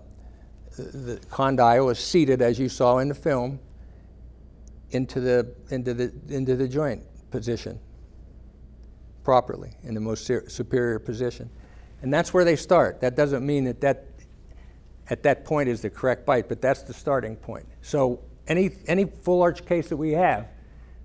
the 0.76 1.20
condyle 1.28 1.90
is 1.90 1.98
seated, 1.98 2.40
as 2.40 2.56
you 2.56 2.68
saw 2.68 2.98
in 2.98 3.08
the 3.08 3.14
film, 3.14 3.58
into 4.90 5.18
the, 5.18 5.52
into 5.70 5.92
the, 5.92 6.12
into 6.28 6.54
the 6.54 6.68
joint 6.68 7.02
position 7.32 7.80
properly, 9.24 9.72
in 9.82 9.92
the 9.92 10.00
most 10.00 10.24
superior 10.48 11.00
position. 11.00 11.50
And 12.00 12.14
that's 12.14 12.32
where 12.32 12.44
they 12.44 12.54
start. 12.54 13.00
That 13.00 13.16
doesn't 13.16 13.44
mean 13.44 13.64
that 13.64 13.80
that 13.80 14.06
at 15.10 15.24
that 15.24 15.44
point 15.44 15.68
is 15.68 15.82
the 15.82 15.90
correct 15.90 16.26
bite, 16.26 16.48
but 16.48 16.62
that's 16.62 16.82
the 16.82 16.94
starting 16.94 17.34
point. 17.34 17.66
So 17.82 18.20
any, 18.46 18.70
any 18.86 19.04
full 19.04 19.42
arch 19.42 19.66
case 19.66 19.88
that 19.88 19.96
we 19.96 20.12
have, 20.12 20.46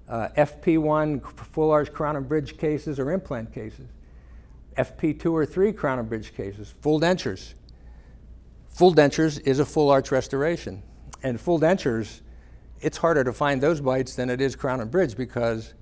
uh, 0.08 0.28
FP1 0.38 1.26
full 1.52 1.72
arch 1.72 1.92
crown 1.92 2.16
and 2.16 2.28
bridge 2.28 2.58
cases 2.58 3.00
or 3.00 3.12
implant 3.12 3.52
cases, 3.52 3.88
FP2 4.78 5.32
or 5.32 5.46
3 5.46 5.74
crown 5.74 6.00
and 6.00 6.10
bridge 6.10 6.34
cases, 6.34 6.74
full 6.82 7.00
dentures, 7.00 7.54
Full 8.74 8.96
dentures 8.96 9.40
is 9.46 9.60
a 9.60 9.66
full 9.66 9.92
arch 9.92 10.12
restoration. 10.12 10.82
And 11.22 11.40
full 11.40 11.60
dentures, 11.60 12.22
it's 12.82 12.98
harder 12.98 13.24
to 13.24 13.32
find 13.32 13.62
those 13.62 13.80
bites 13.80 14.16
than 14.16 14.30
it 14.30 14.42
is 14.42 14.56
crown 14.56 14.82
and 14.82 14.90
bridge 14.90 15.16
because 15.16 15.76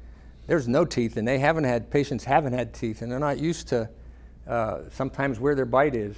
there's 0.45 0.67
no 0.67 0.83
teeth 0.83 1.15
and 1.15 1.25
they 1.25 1.39
haven't 1.39 1.63
had, 1.63 1.89
patients 1.89 2.25
haven't 2.25 2.53
had 2.53 2.73
teeth 2.73 3.01
and 3.01 3.09
they're 3.09 3.19
not 3.19 3.39
used 3.39 3.69
to 3.69 3.89
uh, 4.47 4.79
sometimes 4.91 5.39
where 5.39 5.55
their 5.55 5.65
bite 5.65 5.95
is. 5.95 6.17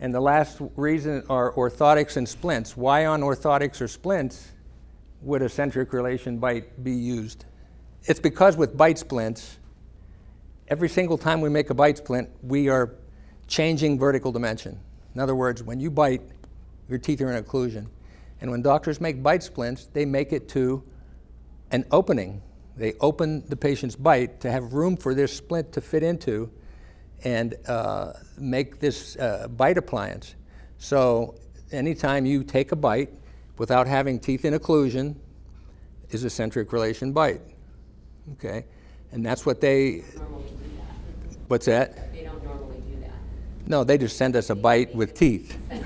And 0.00 0.14
the 0.14 0.20
last 0.20 0.62
reason 0.76 1.22
are 1.28 1.52
orthotics 1.52 2.16
and 2.16 2.26
splints. 2.26 2.78
Why 2.78 3.04
on 3.04 3.20
orthotics 3.20 3.82
or 3.82 3.88
splints 3.88 4.52
would 5.20 5.42
a 5.42 5.50
centric 5.50 5.92
relation 5.92 6.38
bite 6.38 6.82
be 6.82 6.92
used? 6.92 7.44
It's 8.04 8.20
because 8.20 8.56
with 8.56 8.74
bite 8.74 8.98
splints, 8.98 9.58
every 10.70 10.88
single 10.88 11.18
time 11.18 11.40
we 11.40 11.50
make 11.50 11.68
a 11.70 11.74
bite 11.74 11.98
splint, 11.98 12.30
we 12.42 12.68
are 12.68 12.94
changing 13.48 13.98
vertical 13.98 14.30
dimension. 14.30 14.78
In 15.14 15.20
other 15.20 15.34
words, 15.34 15.62
when 15.62 15.80
you 15.80 15.90
bite, 15.90 16.22
your 16.88 16.98
teeth 16.98 17.20
are 17.20 17.32
in 17.32 17.42
occlusion. 17.42 17.88
And 18.40 18.50
when 18.50 18.62
doctors 18.62 19.00
make 19.00 19.22
bite 19.22 19.42
splints, 19.42 19.86
they 19.92 20.06
make 20.06 20.32
it 20.32 20.48
to 20.50 20.82
an 21.72 21.84
opening. 21.90 22.40
They 22.76 22.94
open 23.00 23.44
the 23.48 23.56
patient's 23.56 23.96
bite 23.96 24.40
to 24.40 24.50
have 24.50 24.72
room 24.72 24.96
for 24.96 25.12
this 25.12 25.36
splint 25.36 25.72
to 25.72 25.80
fit 25.80 26.04
into 26.04 26.50
and 27.24 27.54
uh, 27.66 28.12
make 28.38 28.78
this 28.78 29.16
uh, 29.16 29.48
bite 29.48 29.76
appliance. 29.76 30.36
So 30.78 31.34
anytime 31.72 32.24
you 32.24 32.44
take 32.44 32.72
a 32.72 32.76
bite 32.76 33.10
without 33.58 33.86
having 33.86 34.20
teeth 34.20 34.44
in 34.44 34.54
occlusion 34.54 35.16
is 36.10 36.24
a 36.24 36.30
centric 36.30 36.72
relation 36.72 37.12
bite. 37.12 37.42
Okay? 38.32 38.64
And 39.12 39.24
that's 39.24 39.44
what 39.44 39.60
they. 39.60 40.04
What's 41.48 41.66
that? 41.66 42.12
They 42.12 42.22
don't 42.22 42.42
normally 42.44 42.80
do 42.88 43.00
that. 43.00 43.12
No, 43.66 43.82
they 43.82 43.98
just 43.98 44.16
send 44.16 44.36
us 44.36 44.50
a 44.50 44.54
bite 44.54 44.94
with 44.94 45.14
teeth. 45.14 45.56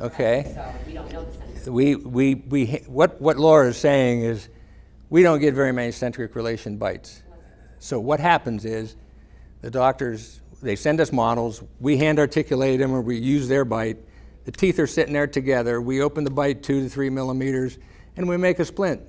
Okay. 0.00 0.54
So 1.64 1.72
we, 1.72 1.96
we, 1.96 2.36
we, 2.36 2.66
what, 2.86 3.20
what 3.20 3.36
Laura 3.36 3.68
is 3.68 3.76
saying 3.76 4.22
is 4.22 4.48
we 5.10 5.22
don't 5.22 5.40
get 5.40 5.54
very 5.54 5.72
many 5.72 5.90
centric 5.92 6.36
relation 6.36 6.76
bites. 6.76 7.22
So 7.80 7.98
what 7.98 8.20
happens 8.20 8.64
is 8.64 8.96
the 9.60 9.70
doctors, 9.70 10.40
they 10.62 10.76
send 10.76 11.00
us 11.00 11.12
models, 11.12 11.62
we 11.80 11.96
hand 11.96 12.18
articulate 12.18 12.78
them 12.78 12.92
or 12.92 13.00
we 13.00 13.18
use 13.18 13.48
their 13.48 13.64
bite. 13.64 13.98
The 14.44 14.52
teeth 14.52 14.78
are 14.78 14.86
sitting 14.86 15.12
there 15.12 15.26
together. 15.26 15.80
We 15.80 16.00
open 16.00 16.24
the 16.24 16.30
bite 16.30 16.62
two 16.62 16.82
to 16.82 16.88
three 16.88 17.10
millimeters 17.10 17.78
and 18.16 18.28
we 18.28 18.36
make 18.36 18.60
a 18.60 18.64
splint. 18.64 19.02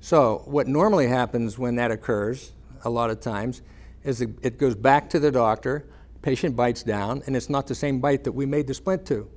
So 0.00 0.42
what 0.46 0.66
normally 0.68 1.08
happens 1.08 1.58
when 1.58 1.76
that 1.76 1.90
occurs, 1.90 2.52
a 2.84 2.90
lot 2.90 3.10
of 3.10 3.20
times, 3.20 3.62
is 4.04 4.20
it 4.20 4.58
goes 4.58 4.74
back 4.74 5.10
to 5.10 5.18
the 5.18 5.30
doctor 5.30 5.86
patient 6.22 6.56
bites 6.56 6.82
down, 6.82 7.22
and 7.26 7.36
it's 7.36 7.48
not 7.48 7.66
the 7.66 7.74
same 7.74 8.00
bite 8.00 8.24
that 8.24 8.32
we 8.32 8.46
made 8.46 8.66
the 8.66 8.74
splint 8.74 9.06
to. 9.06 9.28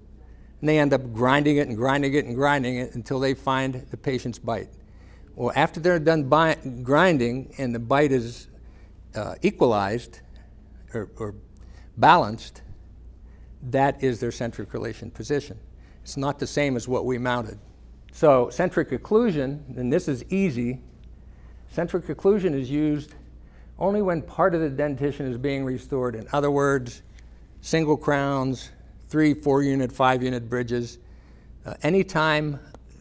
And 0.59 0.69
they 0.69 0.79
end 0.79 0.93
up 0.93 1.13
grinding 1.13 1.57
it 1.57 1.67
and 1.67 1.77
grinding 1.77 2.13
it 2.13 2.25
and 2.25 2.35
grinding 2.35 2.77
it 2.77 2.95
until 2.95 3.19
they 3.19 3.33
find 3.33 3.85
the 3.91 3.97
patient's 3.97 4.39
bite. 4.39 4.69
Well, 5.35 5.51
after 5.55 5.79
they're 5.79 5.99
done 5.99 6.23
bi- 6.23 6.57
grinding 6.83 7.53
and 7.57 7.73
the 7.73 7.79
bite 7.79 8.11
is 8.11 8.47
uh, 9.15 9.35
equalized 9.41 10.19
or, 10.93 11.09
or 11.17 11.35
balanced, 11.97 12.61
that 13.63 14.03
is 14.03 14.19
their 14.19 14.31
centric 14.31 14.73
relation 14.73 15.11
position. 15.11 15.59
It's 16.03 16.17
not 16.17 16.39
the 16.39 16.47
same 16.47 16.75
as 16.75 16.87
what 16.87 17.05
we 17.05 17.17
mounted. 17.17 17.59
So, 18.11 18.49
centric 18.49 18.89
occlusion, 18.89 19.77
and 19.77 19.91
this 19.91 20.07
is 20.07 20.23
easy, 20.29 20.79
centric 21.71 22.05
occlusion 22.07 22.53
is 22.53 22.69
used 22.69 23.15
only 23.79 24.01
when 24.01 24.21
part 24.21 24.53
of 24.53 24.61
the 24.61 24.69
dentition 24.69 25.25
is 25.25 25.37
being 25.37 25.65
restored. 25.65 26.15
In 26.15 26.27
other 26.33 26.51
words, 26.51 27.01
single 27.61 27.97
crowns, 27.97 28.69
three, 29.09 29.33
four 29.33 29.63
unit, 29.63 29.91
five 29.91 30.21
unit 30.21 30.49
bridges. 30.49 30.99
Uh, 31.65 31.73
anytime 31.83 32.59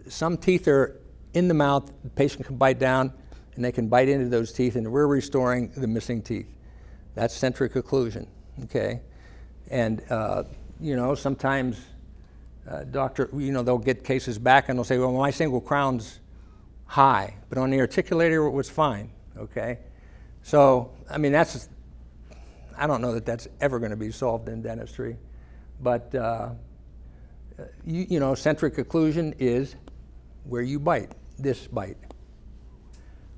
some 0.08 0.36
teeth 0.36 0.66
are 0.68 1.00
in 1.34 1.48
the 1.48 1.54
mouth, 1.54 1.92
the 2.02 2.10
patient 2.10 2.46
can 2.46 2.56
bite 2.56 2.78
down 2.78 3.12
and 3.54 3.64
they 3.64 3.72
can 3.72 3.88
bite 3.88 4.08
into 4.08 4.28
those 4.28 4.52
teeth, 4.52 4.76
and 4.76 4.90
we're 4.90 5.06
restoring 5.06 5.70
the 5.76 5.86
missing 5.86 6.22
teeth. 6.22 6.46
That's 7.14 7.34
centric 7.34 7.74
occlusion, 7.74 8.26
okay? 8.64 9.00
And, 9.70 10.02
uh, 10.08 10.44
you 10.80 10.96
know, 10.96 11.14
sometimes 11.14 11.78
uh, 12.70 12.84
doctor, 12.84 13.28
you 13.36 13.52
know, 13.52 13.62
they'll 13.62 13.78
get 13.78 14.04
cases 14.04 14.38
back 14.38 14.68
and 14.68 14.78
they'll 14.78 14.84
say, 14.84 14.98
well, 14.98 15.12
my 15.12 15.30
single 15.30 15.60
crown's 15.60 16.20
high, 16.86 17.34
but 17.48 17.58
on 17.58 17.70
the 17.70 17.78
articulator 17.78 18.46
it 18.46 18.50
was 18.50 18.70
fine, 18.70 19.10
okay? 19.36 19.78
So, 20.42 20.92
I 21.10 21.18
mean, 21.18 21.32
that's, 21.32 21.68
I 22.76 22.86
don't 22.86 23.02
know 23.02 23.12
that 23.12 23.26
that's 23.26 23.48
ever 23.60 23.78
going 23.78 23.90
to 23.90 23.96
be 23.96 24.12
solved 24.12 24.48
in 24.48 24.62
dentistry, 24.62 25.16
but, 25.80 26.14
uh, 26.14 26.50
you, 27.84 28.06
you 28.08 28.20
know, 28.20 28.34
centric 28.34 28.76
occlusion 28.76 29.34
is 29.38 29.74
where 30.44 30.62
you 30.62 30.78
bite, 30.78 31.12
this 31.38 31.66
bite. 31.66 31.96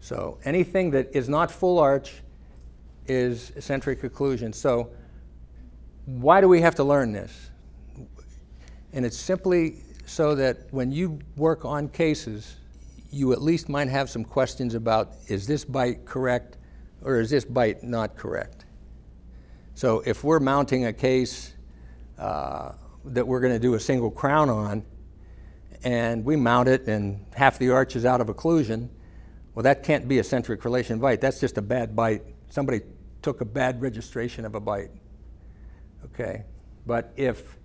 So 0.00 0.38
anything 0.44 0.90
that 0.92 1.14
is 1.16 1.28
not 1.28 1.50
full 1.50 1.78
arch 1.78 2.22
is 3.06 3.52
centric 3.58 4.02
occlusion. 4.02 4.54
So 4.54 4.90
why 6.06 6.40
do 6.40 6.48
we 6.48 6.60
have 6.60 6.74
to 6.76 6.84
learn 6.84 7.12
this? 7.12 7.51
And 8.92 9.06
it's 9.06 9.16
simply 9.16 9.76
so 10.06 10.34
that 10.34 10.66
when 10.70 10.92
you 10.92 11.18
work 11.36 11.64
on 11.64 11.88
cases, 11.88 12.56
you 13.10 13.32
at 13.32 13.42
least 13.42 13.68
might 13.68 13.88
have 13.88 14.10
some 14.10 14.24
questions 14.24 14.74
about 14.74 15.12
is 15.28 15.46
this 15.46 15.64
bite 15.64 16.04
correct? 16.04 16.56
or 17.04 17.20
is 17.20 17.30
this 17.30 17.44
bite 17.44 17.82
not 17.82 18.16
correct? 18.16 18.64
So 19.74 20.02
if 20.04 20.22
we're 20.22 20.40
mounting 20.40 20.86
a 20.86 20.92
case 20.92 21.52
uh, 22.18 22.72
that 23.06 23.26
we're 23.26 23.40
going 23.40 23.52
to 23.52 23.58
do 23.58 23.74
a 23.74 23.80
single 23.80 24.10
crown 24.10 24.50
on, 24.50 24.84
and 25.84 26.24
we 26.24 26.36
mount 26.36 26.68
it 26.68 26.86
and 26.86 27.24
half 27.34 27.58
the 27.58 27.70
arch 27.70 27.96
is 27.96 28.04
out 28.04 28.20
of 28.20 28.28
occlusion, 28.28 28.88
well, 29.54 29.64
that 29.64 29.82
can't 29.82 30.06
be 30.06 30.18
a 30.18 30.24
centric 30.24 30.64
relation 30.64 30.98
bite. 30.98 31.20
That's 31.20 31.40
just 31.40 31.58
a 31.58 31.62
bad 31.62 31.96
bite. 31.96 32.22
Somebody 32.48 32.82
took 33.20 33.40
a 33.40 33.44
bad 33.44 33.82
registration 33.82 34.44
of 34.44 34.54
a 34.54 34.60
bite. 34.60 34.90
Okay? 36.04 36.44
But 36.86 37.12
if 37.16 37.56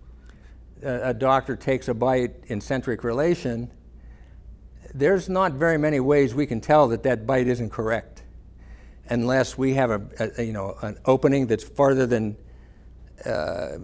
a, 0.84 1.14
doctor 1.14 1.56
takes 1.56 1.88
a 1.88 1.94
bite 1.94 2.36
in 2.48 2.62
centric 2.62 3.04
relation, 3.04 3.72
there's 4.94 5.30
not 5.30 5.54
very 5.54 5.78
many 5.78 6.00
ways 6.00 6.34
we 6.34 6.46
can 6.46 6.62
tell 6.62 6.88
that 6.90 7.04
that 7.04 7.28
bite 7.28 7.48
isn't 7.48 7.70
correct 7.70 8.24
unless 9.10 9.58
we 9.58 9.74
have 9.74 9.92
a, 9.92 10.32
a 10.38 10.44
you 10.44 10.54
know 10.54 10.76
an 10.82 10.98
opening 11.06 11.48
that's 11.48 11.64
farther 11.64 12.06
than 12.06 12.36
uh, 13.26 13.78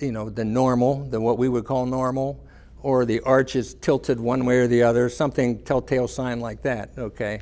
you 0.00 0.12
know 0.12 0.30
than 0.30 0.52
normal 0.52 1.04
than 1.06 1.22
what 1.22 1.38
we 1.38 1.48
would 1.48 1.64
call 1.64 1.86
normal 1.86 2.44
or 2.82 3.04
the 3.04 3.20
arch 3.20 3.54
is 3.54 3.74
tilted 3.74 4.18
one 4.18 4.44
way 4.44 4.58
or 4.58 4.66
the 4.66 4.82
other 4.82 5.08
something 5.08 5.62
telltale 5.62 6.08
sign 6.08 6.40
like 6.40 6.62
that 6.62 6.90
okay? 6.98 7.40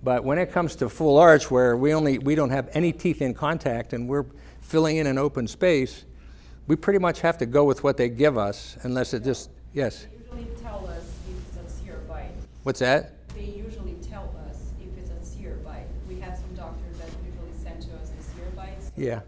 But 0.00 0.22
when 0.22 0.38
it 0.38 0.52
comes 0.52 0.76
to 0.76 0.88
full 0.88 1.18
arch 1.18 1.50
where 1.50 1.76
we 1.76 1.92
only 1.92 2.18
we 2.18 2.34
don't 2.34 2.50
have 2.50 2.68
any 2.72 2.92
teeth 2.92 3.20
in 3.20 3.34
contact 3.34 3.92
and 3.92 4.08
we're 4.08 4.26
filling 4.60 4.96
in 4.96 5.06
an 5.06 5.18
open 5.18 5.48
space 5.48 6.04
we 6.68 6.76
pretty 6.76 6.98
much 6.98 7.20
have 7.20 7.38
to 7.38 7.46
go 7.46 7.64
with 7.64 7.82
what 7.82 7.96
they 7.96 8.08
give 8.08 8.38
us 8.38 8.76
unless 8.82 9.12
it 9.14 9.24
just 9.24 9.50
yes 9.72 10.06
They 10.30 10.38
usually 10.38 10.62
tell 10.62 10.86
us 10.86 11.04
if 11.28 11.58
it's 11.58 11.82
a 11.82 11.84
CR 11.90 11.98
bite. 12.06 12.30
what's 12.62 12.78
that 12.80 13.14
They 13.34 13.44
usually 13.44 13.94
tell 14.08 14.32
us 14.48 14.70
if 14.80 14.96
it's 14.98 15.10
a 15.10 15.36
CR 15.42 15.54
bite. 15.64 15.86
We 16.08 16.20
have 16.20 16.36
some 16.36 16.54
doctors 16.54 16.96
that 16.98 17.08
usually 17.24 17.52
send 17.62 17.82
to 17.82 17.94
us 17.96 18.10
the 18.10 18.40
CR 18.40 18.50
bites. 18.54 18.92
yeah 18.96 19.20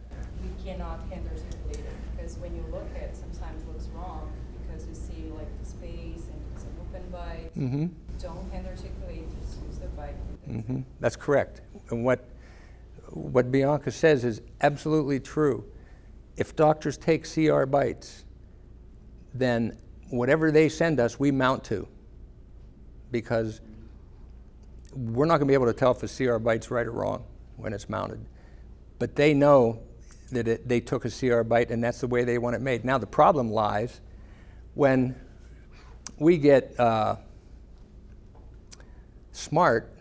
We 0.43 0.51
cannot 0.65 1.01
hand 1.11 1.27
articulate 1.33 1.77
it 1.87 1.97
because 2.17 2.37
when 2.39 2.55
you 2.55 2.63
look 2.71 2.87
at 2.95 3.03
it, 3.03 3.17
sometimes 3.17 3.67
looks 3.67 3.89
wrong 3.97 4.31
because 4.67 4.87
you 4.87 4.95
see 4.95 5.31
like 5.35 5.49
the 5.61 5.67
space 5.67 6.25
and 6.31 6.41
it's 6.55 6.65
an 6.65 6.73
open 6.81 7.11
bite. 7.11 7.51
mm-hmm 7.57 7.87
Don't 8.21 8.53
hand 8.53 8.67
articulate, 8.67 9.25
just 9.41 9.59
use 9.67 9.79
the 9.79 9.89
bite. 9.97 10.15
hmm 10.47 10.81
That's 11.01 11.17
correct. 11.17 11.63
And 11.91 12.05
what, 12.05 12.29
what 13.09 13.51
Bianca 13.51 13.91
says 13.91 14.25
is 14.25 14.43
absolutely 14.61 15.19
true. 15.21 15.65
If 16.37 16.57
doctors 16.57 16.97
take 16.97 17.31
CR 17.31 17.65
bites, 17.65 18.25
then 19.35 19.77
whatever 20.11 20.51
they 20.51 20.69
send 20.69 21.01
us, 21.01 21.19
we 21.19 21.31
mount 21.31 21.65
to. 21.65 21.87
Because 23.11 23.61
we're 24.95 25.27
not 25.27 25.39
going 25.39 25.47
to 25.47 25.51
be 25.51 25.55
able 25.55 25.67
to 25.67 25.73
tell 25.73 25.93
if 25.93 26.03
a 26.03 26.09
CR 26.09 26.39
bite's 26.39 26.71
right 26.71 26.87
or 26.87 26.93
wrong 26.93 27.25
when 27.57 27.73
it's 27.73 27.89
mounted. 27.89 28.25
But 28.99 29.17
they 29.17 29.35
know 29.35 29.81
that 30.33 30.49
it, 30.49 30.69
they 30.69 30.81
took 30.81 31.05
a 31.05 31.11
CR 31.11 31.43
bite 31.43 31.71
and 31.71 31.83
that's 31.83 32.01
the 32.01 32.07
way 32.07 32.25
they 32.25 32.39
want 32.39 32.57
it 32.57 32.63
made. 32.63 32.85
Now, 32.85 32.99
the 32.99 33.07
problem 33.07 33.51
lies 33.51 34.01
when 34.75 35.15
we 36.19 36.39
get 36.39 36.79
uh, 36.79 37.17
smart 39.33 39.93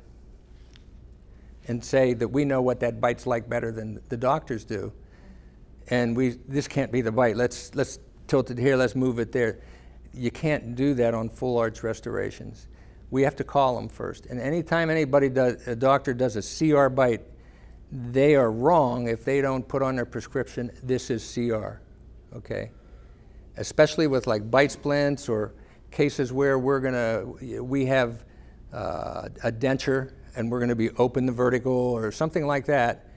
and 1.67 1.83
say 1.83 2.13
that 2.13 2.27
we 2.27 2.45
know 2.45 2.61
what 2.61 2.79
that 2.79 2.99
bite's 2.99 3.27
like 3.27 3.47
better 3.47 3.71
than 3.71 4.01
the 4.09 4.17
doctors 4.17 4.63
do. 4.63 4.91
And 5.89 6.15
we, 6.15 6.39
this 6.47 6.67
can't 6.67 6.91
be 6.91 7.01
the 7.01 7.11
bite. 7.11 7.35
Let's, 7.35 7.73
let's 7.75 7.99
tilt 8.27 8.51
it 8.51 8.57
here, 8.57 8.75
let's 8.75 8.95
move 8.95 9.19
it 9.19 9.31
there. 9.31 9.59
You 10.13 10.31
can't 10.31 10.75
do 10.75 10.93
that 10.95 11.13
on 11.13 11.29
full 11.29 11.57
arch 11.57 11.83
restorations. 11.83 12.67
We 13.11 13.23
have 13.23 13.35
to 13.37 13.43
call 13.43 13.75
them 13.75 13.89
first. 13.89 14.27
And 14.27 14.39
anytime 14.39 14.89
anybody 14.89 15.29
does, 15.29 15.67
a 15.67 15.75
doctor 15.75 16.13
does 16.13 16.35
a 16.35 16.41
CR 16.41 16.89
bite, 16.89 17.21
they 17.91 18.35
are 18.35 18.51
wrong 18.51 19.07
if 19.07 19.25
they 19.25 19.41
don't 19.41 19.67
put 19.67 19.81
on 19.81 19.95
their 19.95 20.05
prescription, 20.05 20.71
this 20.83 21.09
is 21.09 21.33
CR, 21.33 21.81
okay? 22.35 22.71
Especially 23.57 24.05
with 24.05 24.27
like 24.27 24.49
bite 24.51 24.71
splints 24.71 25.27
or 25.27 25.53
cases 25.89 26.31
where 26.31 26.59
we're 26.59 26.79
gonna, 26.79 27.25
we 27.63 27.85
have 27.87 28.25
uh, 28.71 29.29
a 29.43 29.51
denture 29.51 30.13
and 30.35 30.51
we're 30.51 30.59
gonna 30.59 30.75
be 30.75 30.91
open 30.91 31.25
the 31.25 31.31
vertical 31.31 31.73
or 31.73 32.11
something 32.11 32.45
like 32.45 32.65
that. 32.67 33.08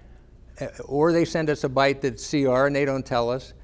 Uh, 0.63 0.83
Or 0.85 1.13
they 1.13 1.25
send 1.25 1.51
us 1.51 1.65
a 1.65 1.69
bite 1.69 2.01
that's 2.01 2.29
CR 2.29 2.67
and 2.67 2.77
they 2.77 2.85
don't 2.85 3.05
tell 3.05 3.31
us, 3.31 3.55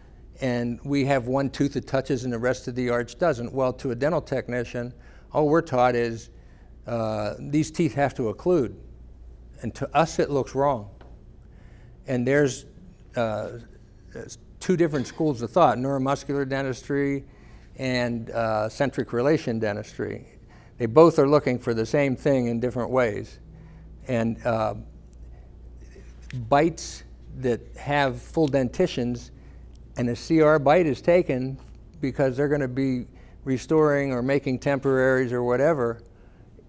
and 0.40 0.80
we 0.84 1.04
have 1.06 1.26
one 1.26 1.50
tooth 1.50 1.74
that 1.74 1.86
touches 1.86 2.24
and 2.24 2.32
the 2.32 2.38
rest 2.38 2.68
of 2.68 2.74
the 2.74 2.90
arch 2.90 3.18
doesn't. 3.18 3.52
Well, 3.52 3.72
to 3.74 3.90
a 3.90 3.94
dental 3.94 4.20
technician, 4.20 4.92
all 5.32 5.48
we're 5.48 5.62
taught 5.62 5.94
is 5.94 6.30
uh, 6.86 7.34
these 7.38 7.70
teeth 7.70 7.94
have 7.94 8.14
to 8.14 8.32
occlude. 8.32 8.74
And 9.60 9.74
to 9.74 9.96
us, 9.96 10.18
it 10.18 10.30
looks 10.30 10.54
wrong. 10.54 10.90
And 12.06 12.26
there's 12.26 12.66
uh, 13.16 13.58
two 14.60 14.76
different 14.76 15.06
schools 15.06 15.42
of 15.42 15.50
thought 15.50 15.76
neuromuscular 15.78 16.48
dentistry 16.48 17.24
and 17.76 18.30
uh, 18.30 18.68
centric 18.68 19.12
relation 19.12 19.58
dentistry. 19.58 20.26
They 20.78 20.86
both 20.86 21.18
are 21.18 21.28
looking 21.28 21.58
for 21.58 21.74
the 21.74 21.84
same 21.84 22.16
thing 22.16 22.46
in 22.46 22.60
different 22.60 22.90
ways. 22.90 23.40
And 24.06 24.44
uh, 24.46 24.74
bites 26.34 27.04
that 27.38 27.60
have 27.76 28.20
full 28.20 28.48
dentitions 28.48 29.30
and 29.96 30.08
a 30.10 30.16
CR 30.16 30.58
bite 30.58 30.86
is 30.86 31.00
taken 31.00 31.58
because 32.00 32.36
they're 32.36 32.48
going 32.48 32.60
to 32.60 32.68
be 32.68 33.06
restoring 33.44 34.12
or 34.12 34.22
making 34.22 34.58
temporaries 34.58 35.32
or 35.32 35.42
whatever, 35.42 36.02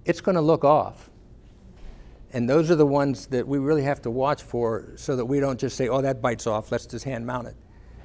it's 0.06 0.22
going 0.22 0.36
to 0.36 0.42
look 0.42 0.64
off. 0.64 1.10
And 2.32 2.50
those 2.50 2.70
are 2.70 2.76
the 2.76 2.86
ones 2.86 3.28
that 3.28 3.48
we 3.48 3.58
really 3.58 3.84
have 3.84 4.02
to 4.04 4.12
watch 4.12 4.44
for 4.44 4.94
so 4.96 5.16
that 5.16 5.26
we 5.26 5.40
don't 5.40 5.60
just 5.60 5.76
say, 5.76 5.88
oh, 5.88 6.02
that 6.02 6.22
bite's 6.22 6.48
off, 6.48 6.72
let's 6.72 6.86
just 6.86 7.06
hand 7.06 7.26
mount 7.26 7.48
it. 7.48 7.56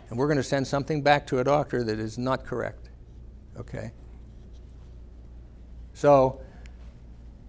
And 0.09 0.19
we're 0.19 0.27
going 0.27 0.39
to 0.39 0.43
send 0.43 0.67
something 0.67 1.03
back 1.03 1.27
to 1.29 1.41
a 1.41 1.45
doctor 1.45 1.85
that 1.85 1.99
is 1.99 2.19
not 2.19 2.45
correct. 2.45 2.91
Okay? 3.57 3.93
So, 5.93 6.41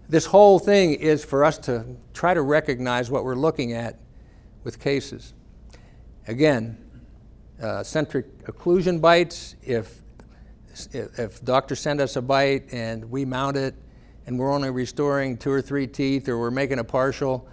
this 0.07 0.25
whole 0.25 0.59
thing 0.59 0.93
is 0.93 1.25
for 1.25 1.43
us 1.43 1.57
to 1.59 1.85
try 2.13 2.33
to 2.33 2.41
recognize 2.41 3.09
what 3.09 3.23
we're 3.23 3.35
looking 3.35 3.73
at 3.73 3.99
with 4.63 4.79
cases. 4.79 5.33
Again, 6.27 6.77
uh, 7.61 7.83
centric 7.83 8.45
occlusion 8.45 8.99
bites, 8.99 9.55
if, 9.63 10.01
if, 10.91 11.43
doctors 11.43 11.79
send 11.79 12.01
us 12.01 12.15
a 12.15 12.21
bite 12.21 12.73
and 12.73 13.09
we 13.09 13.25
mount 13.25 13.57
it 13.57 13.75
and 14.27 14.37
we're 14.37 14.51
only 14.51 14.69
restoring 14.69 15.37
two 15.37 15.51
or 15.51 15.61
three 15.61 15.87
teeth 15.87 16.27
or 16.27 16.37
we're 16.37 16.51
making 16.51 16.79
a 16.79 16.83
partial 16.83 17.47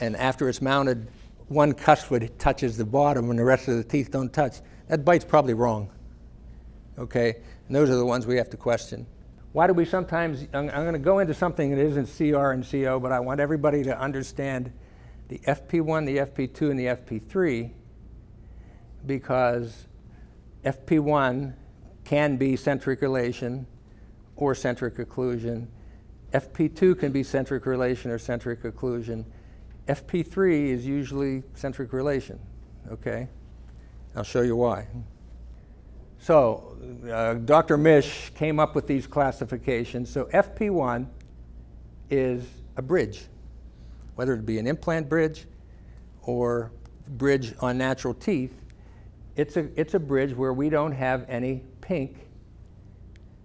and 0.00 0.16
after 0.16 0.48
it's 0.48 0.62
mounted, 0.62 1.08
one 1.48 1.72
cusp 1.72 2.12
touches 2.38 2.76
the 2.76 2.84
bottom 2.84 3.30
and 3.30 3.38
the 3.38 3.44
rest 3.44 3.68
of 3.68 3.76
the 3.76 3.84
teeth 3.84 4.10
don't 4.10 4.32
touch, 4.32 4.60
that 4.88 5.04
bite's 5.04 5.24
probably 5.24 5.54
wrong. 5.54 5.90
Okay? 6.98 7.36
And 7.66 7.76
those 7.76 7.90
are 7.90 7.96
the 7.96 8.06
ones 8.06 8.26
we 8.26 8.36
have 8.36 8.50
to 8.50 8.56
question. 8.56 9.06
Why 9.52 9.66
do 9.66 9.72
we 9.72 9.84
sometimes, 9.84 10.46
I'm, 10.52 10.68
I'm 10.70 10.82
going 10.82 10.92
to 10.92 10.98
go 10.98 11.20
into 11.20 11.34
something 11.34 11.70
that 11.70 11.78
isn't 11.78 12.06
CR 12.06 12.50
and 12.50 12.68
CO, 12.68 13.00
but 13.00 13.12
I 13.12 13.20
want 13.20 13.40
everybody 13.40 13.82
to 13.84 13.98
understand 13.98 14.72
the 15.28 15.38
FP1, 15.38 16.06
the 16.06 16.18
FP2, 16.18 16.70
and 16.70 16.78
the 16.78 16.86
FP3 16.86 17.70
because 19.06 19.86
FP1 20.64 21.54
can 22.04 22.36
be 22.36 22.56
centric 22.56 23.00
relation 23.00 23.66
or 24.36 24.54
centric 24.54 24.96
occlusion. 24.96 25.66
FP2 26.32 26.98
can 26.98 27.12
be 27.12 27.22
centric 27.22 27.64
relation 27.66 28.10
or 28.10 28.18
centric 28.18 28.62
occlusion. 28.62 29.24
FP3 29.86 30.68
is 30.68 30.86
usually 30.86 31.42
centric 31.54 31.92
relation, 31.92 32.38
okay? 32.90 33.28
I'll 34.14 34.24
show 34.24 34.42
you 34.42 34.56
why. 34.56 34.86
So, 36.20 36.76
uh, 37.10 37.34
Dr. 37.34 37.78
Misch 37.78 38.34
came 38.34 38.58
up 38.58 38.74
with 38.74 38.86
these 38.86 39.06
classifications. 39.06 40.10
So, 40.10 40.24
FP1 40.26 41.06
is 42.10 42.44
a 42.76 42.82
bridge, 42.82 43.26
whether 44.16 44.34
it 44.34 44.44
be 44.44 44.58
an 44.58 44.66
implant 44.66 45.08
bridge 45.08 45.46
or 46.22 46.70
bridge 47.08 47.54
on 47.60 47.78
natural 47.78 48.14
teeth. 48.14 48.60
It's 49.36 49.56
a, 49.56 49.68
it's 49.80 49.94
a 49.94 50.00
bridge 50.00 50.34
where 50.34 50.52
we 50.52 50.68
don't 50.68 50.92
have 50.92 51.24
any 51.28 51.62
pink 51.80 52.26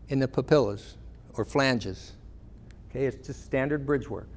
in 0.09 0.19
the 0.19 0.27
papillas 0.27 0.95
or 1.33 1.45
flanges. 1.45 2.13
Okay, 2.89 3.05
it's 3.05 3.25
just 3.27 3.45
standard 3.45 3.85
bridge 3.85 4.09
work. 4.09 4.27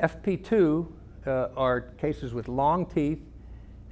FP2 0.00 0.86
uh, 1.26 1.48
are 1.56 1.80
cases 1.98 2.34
with 2.34 2.48
long 2.48 2.86
teeth 2.86 3.20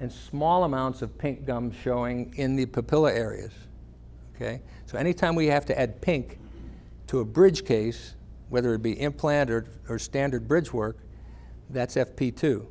and 0.02 0.12
small 0.12 0.64
amounts 0.64 1.00
of 1.00 1.16
pink 1.16 1.46
gum 1.46 1.70
showing 1.70 2.34
in 2.36 2.56
the 2.56 2.66
papilla 2.66 3.12
areas. 3.12 3.52
Okay, 4.34 4.60
so 4.84 4.98
anytime 4.98 5.36
we 5.36 5.46
have 5.46 5.64
to 5.66 5.78
add 5.78 6.00
pink 6.00 6.40
to 7.06 7.20
a 7.20 7.24
bridge 7.24 7.64
case, 7.64 8.16
whether 8.48 8.74
it 8.74 8.82
be 8.82 9.00
implant 9.00 9.48
or, 9.48 9.64
or 9.88 10.00
standard 10.00 10.48
bridge 10.48 10.72
work, 10.72 10.98
that's 11.70 11.94
FP2. 11.94 12.66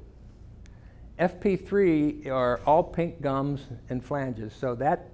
FP3 1.20 2.28
are 2.28 2.60
all 2.66 2.84
pink 2.84 3.22
gums 3.22 3.62
and 3.90 4.04
flanges, 4.04 4.52
so 4.54 4.76
that, 4.76 5.12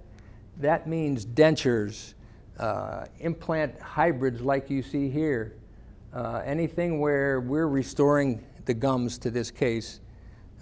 that 0.56 0.88
means 0.88 1.24
dentures, 1.24 2.14
uh, 2.58 3.04
implant 3.20 3.80
hybrids 3.80 4.40
like 4.40 4.68
you 4.68 4.82
see 4.82 5.08
here, 5.08 5.54
uh, 6.12 6.42
anything 6.44 6.98
where 6.98 7.38
we're 7.38 7.68
restoring 7.68 8.44
the 8.64 8.74
gums 8.74 9.18
to 9.18 9.30
this 9.30 9.52
case, 9.52 10.00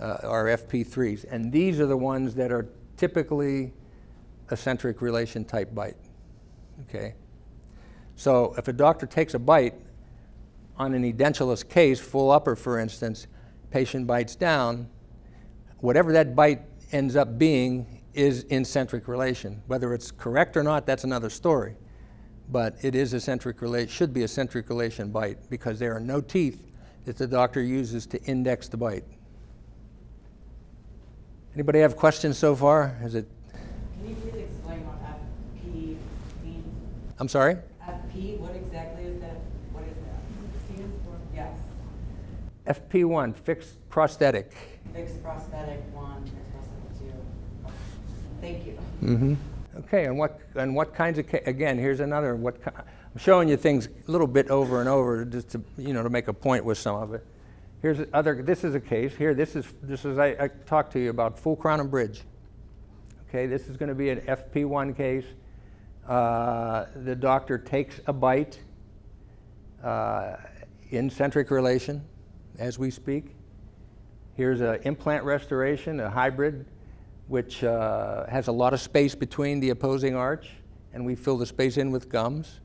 uh, 0.01 0.19
are 0.23 0.45
FP3s. 0.45 1.25
And 1.31 1.53
these 1.53 1.81
are 1.81 1.87
the 1.87 1.97
ones 1.97 2.35
that 2.35 2.53
are 2.53 2.69
typically 2.97 3.73
a 4.51 4.57
centric 4.57 5.01
relation 5.01 5.45
type 5.45 5.75
bite. 5.75 5.97
Okay? 6.83 7.15
So 8.15 8.55
if 8.57 8.69
a 8.69 8.73
doctor 8.73 9.07
takes 9.07 9.35
a 9.35 9.39
bite 9.39 9.75
on 10.77 10.95
an 10.95 11.11
edentulous 11.11 11.67
case, 11.67 12.01
full 12.01 12.31
upper 12.31 12.57
for 12.57 12.79
instance, 12.79 13.27
patient 13.71 14.07
bites 14.07 14.37
down, 14.37 14.89
whatever 15.79 16.13
that 16.13 16.35
bite 16.35 16.63
ends 16.93 17.17
up 17.17 17.39
being 17.39 18.03
is 18.15 18.45
in 18.45 18.65
centric 18.65 19.09
relation. 19.09 19.63
Whether 19.67 19.93
it's 19.93 20.11
correct 20.11 20.57
or 20.57 20.63
not, 20.63 20.87
that's 20.87 21.05
another 21.05 21.29
story. 21.29 21.77
But 22.49 22.77
it 22.83 22.95
is 22.95 23.13
a 23.13 23.21
centric 23.21 23.61
relation, 23.61 23.89
should 23.89 24.15
be 24.15 24.23
a 24.23 24.29
centric 24.29 24.69
relation 24.69 25.11
bite 25.11 25.51
because 25.51 25.79
there 25.79 25.95
are 25.95 26.01
no 26.01 26.21
teeth 26.21 26.63
that 27.05 27.17
the 27.17 27.27
doctor 27.27 27.63
uses 27.63 28.07
to 28.07 28.23
index 28.25 28.69
the 28.69 28.77
bite. 28.77 29.05
Anybody 31.57 31.79
have 31.81 31.97
questions 31.97 32.37
so 32.37 32.55
far? 32.55 32.99
Is 33.03 33.15
it, 33.15 33.27
Can 33.99 34.11
you 34.11 34.15
please 34.17 34.41
explain 34.43 34.81
what 34.87 34.99
FP 35.03 35.97
means? 36.45 36.67
I'm 37.19 37.29
sorry? 37.29 37.55
FP. 37.83 38.39
What 38.41 38.55
exactly 38.55 39.05
is 39.05 39.23
that? 39.23 39.39
What 39.73 39.85
is 39.85 39.97
that? 40.05 40.85
Yes. 41.35 41.59
FP1, 42.93 43.35
fixed 43.37 43.79
prosthetic. 43.89 44.53
Fixed 44.93 45.23
prosthetic 45.23 45.81
one, 45.95 46.23
fixed 46.25 46.53
prosthetic 46.53 46.99
two. 46.99 47.73
Thank 48.43 48.67
you. 48.67 48.79
Mm-hmm. 49.03 49.35
Okay, 49.79 50.05
and 50.05 50.19
what, 50.19 50.39
and 50.57 50.77
what 50.77 50.95
kinds 50.95 51.19
of, 51.19 51.27
ca- 51.27 51.41
again, 51.47 51.79
here's 51.79 52.01
another, 52.01 52.37
what, 52.37 52.63
ki- 52.63 52.71
I'm 52.77 53.19
showing 53.19 53.49
you 53.49 53.57
things 53.57 53.89
a 54.07 54.11
little 54.11 54.27
bit 54.27 54.51
over 54.51 54.81
and 54.81 54.91
over 54.91 55.25
just 55.25 55.49
to, 55.53 55.63
you 55.79 55.95
know, 55.95 56.03
to 56.03 56.11
make 56.11 56.29
a 56.29 56.35
point 56.35 56.67
with 56.67 56.77
some 56.77 56.97
of 56.97 57.15
it. 57.15 57.25
Here's 57.87 58.01
other, 58.13 58.43
this 58.43 58.65
is 58.65 58.75
a 58.75 58.81
case, 58.81 59.15
here, 59.15 59.33
this 59.33 59.55
is, 59.55 59.65
this 59.81 60.05
is, 60.05 60.19
I, 60.19 60.35
I 60.41 60.49
talked 60.67 60.93
to 60.95 60.99
you 60.99 61.09
about 61.09 61.39
full 61.39 61.55
crown 61.55 61.79
and 61.79 61.89
bridge. 61.89 62.23
Okay, 63.29 63.47
this 63.47 63.69
is 63.69 63.77
gonna 63.77 63.95
be 63.95 64.11
an 64.11 64.23
FP1 64.23 64.97
case. 64.97 65.25
Uh, 66.05 66.87
the 67.05 67.15
doctor 67.15 67.59
takes 67.59 68.01
a 68.09 68.13
bite, 68.13 68.59
uh, 69.85 70.35
in 70.91 71.09
centric 71.09 71.49
relation 71.53 72.05
as 72.59 72.77
we 72.77 72.91
speak. 72.91 73.37
Here's 74.35 74.63
an 74.63 74.81
implant 74.83 75.23
restoration, 75.23 76.01
a 76.01 76.11
hybrid, 76.11 76.67
which 77.29 77.63
uh, 77.63 78.27
has 78.27 78.49
a 78.49 78.53
lot 78.53 78.75
of 78.75 78.81
space 78.81 79.15
between 79.15 79.61
the 79.61 79.71
opposing 79.71 80.17
arch, 80.17 80.51
and 80.93 81.07
we 81.07 81.15
fill 81.15 81.39
the 81.39 81.47
space 81.47 81.77
in 81.77 81.93
with 81.93 82.09
gums. 82.09 82.59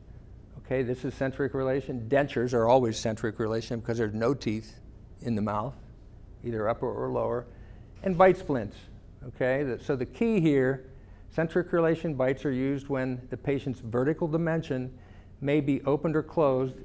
Okay, 0.65 0.81
this 0.81 1.05
is 1.05 1.13
centric 1.13 1.53
relation. 1.53 2.09
Dentures 2.09 2.55
are 2.55 2.67
always 2.67 2.97
centric 2.97 3.37
relation 3.37 3.81
because 3.81 3.99
there's 3.99 4.15
no 4.15 4.33
teeth 4.33 4.79
in 5.21 5.35
the 5.35 5.41
mouth, 5.41 5.75
either 6.43 6.67
upper 6.67 6.91
or 6.91 7.09
lower. 7.09 7.45
And 8.03 8.17
bite 8.17 8.37
splints. 8.37 8.77
Okay, 9.27 9.77
so 9.83 9.95
the 9.95 10.05
key 10.05 10.39
here, 10.39 10.89
centric 11.29 11.71
relation 11.71 12.15
bites 12.15 12.43
are 12.45 12.51
used 12.51 12.89
when 12.89 13.21
the 13.29 13.37
patient's 13.37 13.79
vertical 13.79 14.27
dimension 14.27 14.91
may 15.41 15.61
be 15.61 15.81
opened 15.83 16.15
or 16.15 16.23
closed 16.23 16.75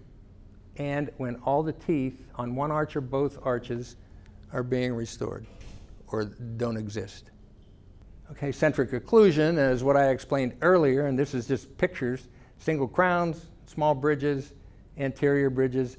and 0.76 1.10
when 1.16 1.36
all 1.36 1.62
the 1.62 1.72
teeth 1.72 2.20
on 2.34 2.54
one 2.54 2.70
arch 2.70 2.96
or 2.96 3.00
both 3.00 3.38
arches 3.42 3.96
are 4.52 4.62
being 4.62 4.92
restored 4.94 5.46
or 6.08 6.24
don't 6.24 6.76
exist. 6.76 7.30
Okay, 8.30 8.52
centric 8.52 8.90
occlusion 8.90 9.56
is 9.72 9.84
what 9.84 9.96
I 9.96 10.10
explained 10.10 10.56
earlier, 10.60 11.06
and 11.06 11.18
this 11.18 11.32
is 11.32 11.46
just 11.46 11.76
pictures 11.78 12.28
single 12.58 12.88
crowns, 12.88 13.46
small 13.66 13.94
bridges, 13.94 14.52
anterior 14.98 15.50
bridges, 15.50 15.96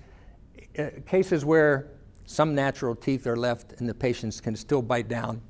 uh, 0.77 0.89
cases 1.05 1.45
where 1.45 1.87
some 2.27 2.53
natural 2.53 2.93
teeth 2.93 3.25
are 3.25 3.37
left 3.37 3.73
and 3.79 3.87
the 3.87 3.93
patients 3.93 4.41
can 4.41 4.55
still 4.55 4.81
bite 4.81 5.07
down 5.07 5.41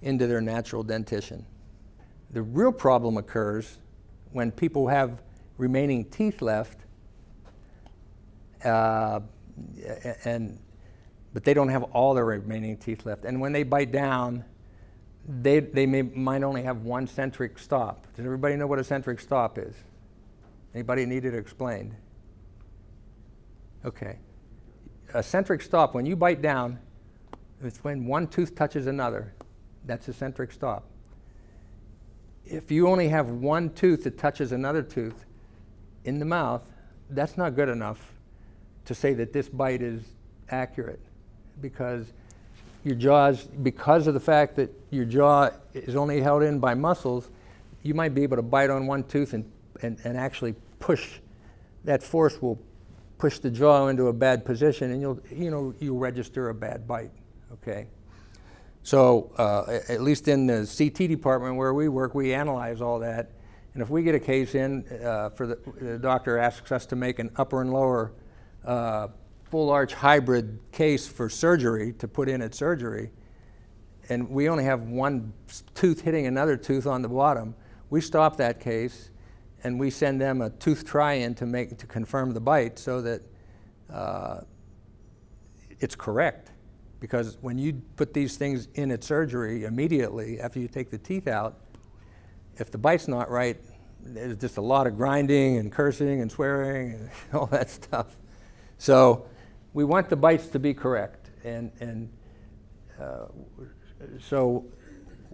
into 0.00 0.26
their 0.26 0.40
natural 0.40 0.82
dentition. 0.82 1.44
The 2.30 2.42
real 2.42 2.72
problem 2.72 3.18
occurs 3.18 3.78
when 4.32 4.50
people 4.50 4.88
have 4.88 5.22
remaining 5.58 6.06
teeth 6.06 6.40
left 6.40 6.80
uh, 8.64 9.20
and 10.24 10.58
but 11.34 11.44
they 11.44 11.54
don't 11.54 11.68
have 11.68 11.82
all 11.84 12.14
their 12.14 12.24
remaining 12.24 12.78
teeth 12.78 13.04
left. 13.06 13.24
And 13.24 13.40
when 13.40 13.52
they 13.52 13.62
bite 13.62 13.92
down, 13.92 14.44
they, 15.26 15.60
they 15.60 15.86
may, 15.86 16.02
might 16.02 16.42
only 16.42 16.62
have 16.62 16.82
one 16.82 17.06
centric 17.06 17.58
stop. 17.58 18.06
Does 18.14 18.24
everybody 18.24 18.56
know 18.56 18.66
what 18.66 18.78
a 18.78 18.84
centric 18.84 19.20
stop 19.20 19.58
is? 19.58 19.74
Anybody 20.74 21.06
need 21.06 21.24
it 21.24 21.34
explained? 21.34 21.94
Okay. 23.84 24.18
A 25.14 25.22
centric 25.22 25.62
stop, 25.62 25.94
when 25.94 26.06
you 26.06 26.16
bite 26.16 26.40
down, 26.40 26.78
it's 27.62 27.84
when 27.84 28.06
one 28.06 28.26
tooth 28.26 28.54
touches 28.54 28.86
another. 28.86 29.34
That's 29.84 30.08
a 30.08 30.12
centric 30.12 30.52
stop. 30.52 30.84
If 32.44 32.70
you 32.70 32.88
only 32.88 33.08
have 33.08 33.28
one 33.28 33.70
tooth 33.70 34.04
that 34.04 34.18
touches 34.18 34.52
another 34.52 34.82
tooth 34.82 35.24
in 36.04 36.18
the 36.18 36.24
mouth, 36.24 36.66
that's 37.10 37.36
not 37.36 37.54
good 37.54 37.68
enough 37.68 38.12
to 38.86 38.94
say 38.94 39.12
that 39.14 39.32
this 39.32 39.48
bite 39.48 39.82
is 39.82 40.02
accurate 40.48 41.00
because 41.60 42.12
your 42.84 42.96
jaws, 42.96 43.44
because 43.44 44.06
of 44.06 44.14
the 44.14 44.20
fact 44.20 44.56
that 44.56 44.70
your 44.90 45.04
jaw 45.04 45.50
is 45.72 45.94
only 45.94 46.20
held 46.20 46.42
in 46.42 46.58
by 46.58 46.74
muscles, 46.74 47.30
you 47.82 47.94
might 47.94 48.14
be 48.14 48.22
able 48.22 48.36
to 48.36 48.42
bite 48.42 48.70
on 48.70 48.86
one 48.86 49.04
tooth 49.04 49.34
and, 49.34 49.50
and, 49.82 49.98
and 50.04 50.16
actually 50.16 50.54
push. 50.80 51.18
That 51.84 52.02
force 52.02 52.40
will 52.40 52.58
push 53.22 53.38
the 53.38 53.52
jaw 53.52 53.86
into 53.86 54.08
a 54.08 54.12
bad 54.12 54.44
position 54.44 54.90
and 54.90 55.00
you'll, 55.00 55.20
you 55.30 55.48
know, 55.48 55.72
you'll 55.78 55.96
register 55.96 56.48
a 56.48 56.54
bad 56.54 56.88
bite, 56.88 57.12
okay? 57.52 57.86
So 58.82 59.30
uh, 59.38 59.78
at 59.88 60.00
least 60.00 60.26
in 60.26 60.48
the 60.48 60.66
CT 60.66 61.08
department 61.08 61.54
where 61.54 61.72
we 61.72 61.88
work, 61.88 62.16
we 62.16 62.34
analyze 62.34 62.80
all 62.80 62.98
that. 62.98 63.30
And 63.74 63.80
if 63.80 63.90
we 63.90 64.02
get 64.02 64.16
a 64.16 64.18
case 64.18 64.56
in, 64.56 64.84
uh, 65.04 65.30
for 65.30 65.46
the, 65.46 65.56
the 65.80 65.98
doctor 66.00 66.36
asks 66.36 66.72
us 66.72 66.84
to 66.86 66.96
make 66.96 67.20
an 67.20 67.30
upper 67.36 67.60
and 67.60 67.72
lower 67.72 68.10
uh, 68.64 69.06
full 69.44 69.70
arch 69.70 69.94
hybrid 69.94 70.58
case 70.72 71.06
for 71.06 71.28
surgery 71.28 71.92
to 72.00 72.08
put 72.08 72.28
in 72.28 72.42
at 72.42 72.56
surgery, 72.56 73.12
and 74.08 74.28
we 74.30 74.48
only 74.48 74.64
have 74.64 74.82
one 74.82 75.32
tooth 75.74 76.00
hitting 76.00 76.26
another 76.26 76.56
tooth 76.56 76.88
on 76.88 77.02
the 77.02 77.08
bottom, 77.08 77.54
we 77.88 78.00
stop 78.00 78.38
that 78.38 78.58
case 78.58 79.10
and 79.64 79.78
we 79.78 79.90
send 79.90 80.20
them 80.20 80.40
a 80.42 80.50
tooth 80.50 80.84
try-in 80.84 81.34
to 81.36 81.46
make 81.46 81.78
to 81.78 81.86
confirm 81.86 82.32
the 82.32 82.40
bite 82.40 82.78
so 82.78 83.00
that 83.02 83.22
uh, 83.92 84.40
it's 85.80 85.94
correct. 85.94 86.50
Because 87.00 87.38
when 87.40 87.58
you 87.58 87.82
put 87.96 88.14
these 88.14 88.36
things 88.36 88.68
in 88.74 88.90
at 88.90 89.02
surgery 89.02 89.64
immediately 89.64 90.40
after 90.40 90.60
you 90.60 90.68
take 90.68 90.90
the 90.90 90.98
teeth 90.98 91.26
out, 91.26 91.58
if 92.58 92.70
the 92.70 92.78
bite's 92.78 93.08
not 93.08 93.30
right, 93.30 93.56
there's 94.00 94.36
just 94.36 94.56
a 94.56 94.60
lot 94.62 94.86
of 94.86 94.96
grinding 94.96 95.58
and 95.58 95.72
cursing 95.72 96.20
and 96.20 96.30
swearing 96.30 96.94
and 96.94 97.10
all 97.34 97.46
that 97.46 97.70
stuff. 97.70 98.16
So 98.78 99.26
we 99.74 99.84
want 99.84 100.08
the 100.08 100.16
bites 100.16 100.46
to 100.48 100.58
be 100.58 100.74
correct. 100.74 101.30
And, 101.44 101.72
and 101.80 102.12
uh, 103.00 103.26
so 104.20 104.64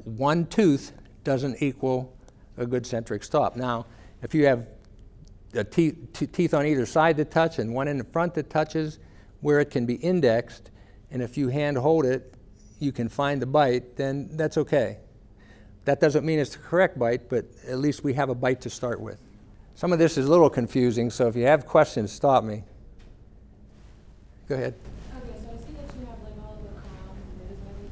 one 0.05 0.47
tooth 0.47 0.93
doesn't 1.25 1.63
equal 1.63 2.17
a 2.57 2.67
good 2.67 2.87
centric 2.87 3.23
stop. 3.25 3.57
Now, 3.57 3.87
if 4.23 4.35
you 4.35 4.47
have 4.47 4.67
te- 5.71 5.93
te- 6.13 6.27
teeth 6.27 6.55
on 6.55 6.67
either 6.67 6.87
side 6.87 7.17
that 7.17 7.31
touch 7.31 7.59
and 7.59 7.75
one 7.75 7.89
in 7.89 7.99
the 7.99 8.05
front 8.05 8.35
that 8.35 8.51
touches 8.51 8.99
where 9.41 9.61
it 9.61 9.71
can 9.71 9.87
be 9.87 9.95
indexed, 9.95 10.71
and 11.11 11.23
if 11.23 11.37
you 11.37 11.49
hand 11.49 11.79
hold 11.79 12.05
it, 12.05 12.35
you 12.81 12.93
can 12.93 13.09
find 13.09 13.43
the 13.43 13.47
bite, 13.47 13.97
then 13.97 14.29
that's 14.33 14.57
okay. 14.59 14.99
That 15.85 16.01
doesn't 16.01 16.25
mean 16.25 16.39
it's 16.39 16.51
the 16.51 16.59
correct 16.59 16.99
bite, 16.99 17.29
but 17.29 17.47
at 17.67 17.79
least 17.79 18.05
we 18.05 18.13
have 18.15 18.29
a 18.29 18.35
bite 18.35 18.61
to 18.63 18.71
start 18.71 19.01
with. 19.01 19.21
Some 19.75 19.93
of 19.93 19.99
this 19.99 20.19
is 20.19 20.27
a 20.27 20.31
little 20.31 20.51
confusing, 20.51 21.09
so 21.09 21.29
if 21.29 21.37
you 21.37 21.45
have 21.45 21.65
questions, 21.65 22.13
stop 22.13 22.43
me. 22.43 22.65
Go 24.49 24.57
ahead. 24.57 24.75
Okay, 25.17 25.39
so 25.41 25.49
I 25.49 25.57
see 25.57 25.73
that 25.73 25.95
you 25.99 26.07
have 26.07 26.19
like 26.25 26.35
all 26.45 26.55
of 26.55 26.63
the 26.63 26.69
and 26.69 26.81
everything. 27.71 27.91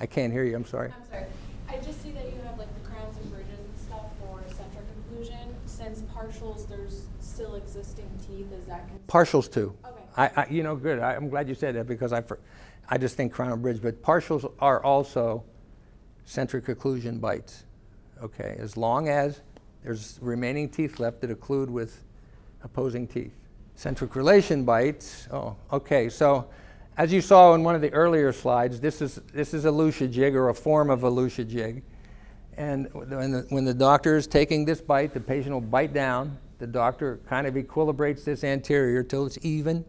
I 0.00 0.06
can't 0.06 0.32
hear 0.32 0.44
you, 0.44 0.56
I'm 0.56 0.64
sorry. 0.64 0.92
I'm 0.96 1.08
sorry. 1.10 1.26
I 1.68 1.76
just 1.84 2.02
see 2.02 2.12
that 2.12 2.24
you 2.24 2.40
have 2.46 2.58
like 2.58 2.72
the 2.82 2.88
crowns 2.88 3.16
and 3.18 3.30
bridges 3.30 3.58
and 3.58 3.78
stuff 3.78 4.06
for 4.18 4.42
centric 4.48 4.86
occlusion. 5.12 5.52
Since 5.66 6.02
partials, 6.14 6.66
there's 6.68 7.06
still 7.20 7.56
existing 7.56 8.08
teeth, 8.26 8.50
is 8.50 8.55
that? 8.66 9.06
Partials 9.06 9.50
too. 9.50 9.74
Okay. 9.84 10.02
I, 10.16 10.30
I, 10.42 10.46
you 10.48 10.62
know, 10.62 10.76
good. 10.76 10.98
I, 10.98 11.14
I'm 11.14 11.28
glad 11.28 11.48
you 11.48 11.54
said 11.54 11.74
that 11.76 11.86
because 11.86 12.12
I, 12.12 12.20
for- 12.20 12.40
I 12.88 12.98
just 12.98 13.16
think 13.16 13.32
crown 13.32 13.52
and 13.52 13.62
bridge, 13.62 13.82
but 13.82 14.02
partials 14.02 14.50
are 14.60 14.82
also 14.82 15.44
centric 16.24 16.66
occlusion 16.66 17.20
bites. 17.20 17.64
Okay, 18.22 18.56
as 18.58 18.76
long 18.76 19.08
as 19.08 19.42
there's 19.82 20.18
remaining 20.22 20.68
teeth 20.68 20.98
left 20.98 21.20
that 21.20 21.30
occlude 21.30 21.68
with 21.68 22.02
opposing 22.62 23.06
teeth. 23.06 23.34
Centric 23.74 24.16
relation 24.16 24.64
bites. 24.64 25.28
Oh, 25.30 25.56
okay. 25.70 26.08
So, 26.08 26.48
as 26.96 27.12
you 27.12 27.20
saw 27.20 27.54
in 27.54 27.62
one 27.62 27.74
of 27.74 27.82
the 27.82 27.92
earlier 27.92 28.32
slides, 28.32 28.80
this 28.80 29.02
is 29.02 29.20
this 29.34 29.52
is 29.52 29.66
a 29.66 29.70
Lucia 29.70 30.08
jig 30.08 30.34
or 30.34 30.48
a 30.48 30.54
form 30.54 30.88
of 30.88 31.02
a 31.02 31.10
Lucia 31.10 31.44
jig. 31.44 31.82
And 32.56 32.88
when 32.94 33.32
the, 33.32 33.46
when 33.50 33.64
the 33.66 33.74
doctor 33.74 34.16
is 34.16 34.26
taking 34.26 34.64
this 34.64 34.80
bite, 34.80 35.12
the 35.12 35.20
patient 35.20 35.52
will 35.52 35.60
bite 35.60 35.92
down. 35.92 36.38
The 36.58 36.66
doctor 36.66 37.20
kind 37.28 37.46
of 37.46 37.54
equilibrates 37.54 38.24
this 38.24 38.42
anterior 38.44 39.02
till 39.02 39.26
it's 39.26 39.38
even 39.42 39.84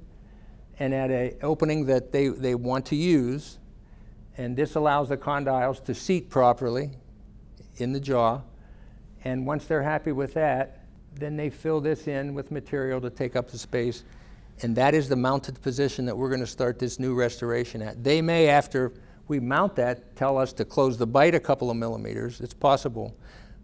and 0.79 0.93
at 0.93 1.09
a 1.09 1.35
opening 1.41 1.85
that 1.85 2.11
they, 2.11 2.27
they 2.27 2.55
want 2.55 2.85
to 2.87 2.95
use. 2.95 3.59
And 4.37 4.55
this 4.55 4.75
allows 4.75 5.09
the 5.09 5.17
condyles 5.17 5.83
to 5.85 5.95
seat 5.95 6.29
properly 6.29 6.91
in 7.77 7.91
the 7.91 7.99
jaw. 7.99 8.41
And 9.23 9.45
once 9.45 9.65
they're 9.65 9.83
happy 9.83 10.11
with 10.11 10.33
that, 10.35 10.85
then 11.15 11.35
they 11.35 11.49
fill 11.49 11.81
this 11.81 12.07
in 12.07 12.35
with 12.35 12.51
material 12.51 13.01
to 13.01 13.09
take 13.09 13.35
up 13.35 13.49
the 13.49 13.57
space. 13.57 14.03
And 14.61 14.75
that 14.75 14.93
is 14.93 15.09
the 15.09 15.15
mounted 15.15 15.59
position 15.61 16.05
that 16.05 16.15
we're 16.15 16.29
going 16.29 16.41
to 16.41 16.47
start 16.47 16.77
this 16.77 16.99
new 16.99 17.15
restoration 17.15 17.81
at. 17.81 18.03
They 18.03 18.21
may, 18.21 18.47
after 18.47 18.93
we 19.27 19.39
mount 19.39 19.75
that, 19.75 20.15
tell 20.15 20.37
us 20.37 20.53
to 20.53 20.65
close 20.65 20.97
the 20.97 21.07
bite 21.07 21.33
a 21.33 21.39
couple 21.39 21.71
of 21.71 21.77
millimeters. 21.77 22.39
It's 22.39 22.53
possible. 22.53 23.15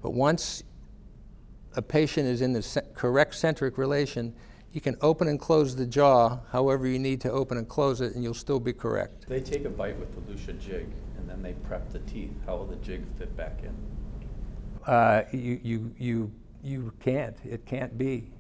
But 0.02 0.14
once 0.14 0.64
a 1.76 1.82
patient 1.82 2.28
is 2.28 2.42
in 2.42 2.54
the 2.54 2.84
correct 2.94 3.36
centric 3.36 3.78
relation, 3.78 4.34
you 4.72 4.82
can 4.82 4.96
open 5.02 5.28
and 5.28 5.40
close 5.40 5.76
the 5.76 5.86
jaw 5.86 6.40
however 6.52 6.88
you 6.88 7.00
need 7.00 7.22
to 7.22 7.32
open 7.32 7.58
and 7.58 7.68
close 7.68 8.02
it, 8.02 8.16
and 8.16 8.24
you'll 8.24 8.34
still 8.34 8.60
be 8.60 8.74
correct. 8.74 9.28
They 9.28 9.40
take 9.40 9.66
a 9.66 9.70
bite 9.70 9.98
with 10.00 10.14
the 10.16 10.32
Lucia 10.32 10.54
jig, 10.54 10.88
and 11.18 11.30
then 11.30 11.42
they 11.44 11.54
prep 11.54 11.92
the 11.92 12.00
teeth. 12.00 12.32
How 12.46 12.58
will 12.58 12.66
the 12.66 12.76
jig 12.78 13.04
fit 13.18 13.36
back 13.38 13.60
in? 13.64 13.76
Uh, 14.92 15.24
you, 15.32 15.60
you, 15.64 15.96
you, 15.98 16.32
you 16.64 16.94
can't. 17.00 17.38
It 17.46 17.66
can't 17.66 17.98
be. 17.98 18.32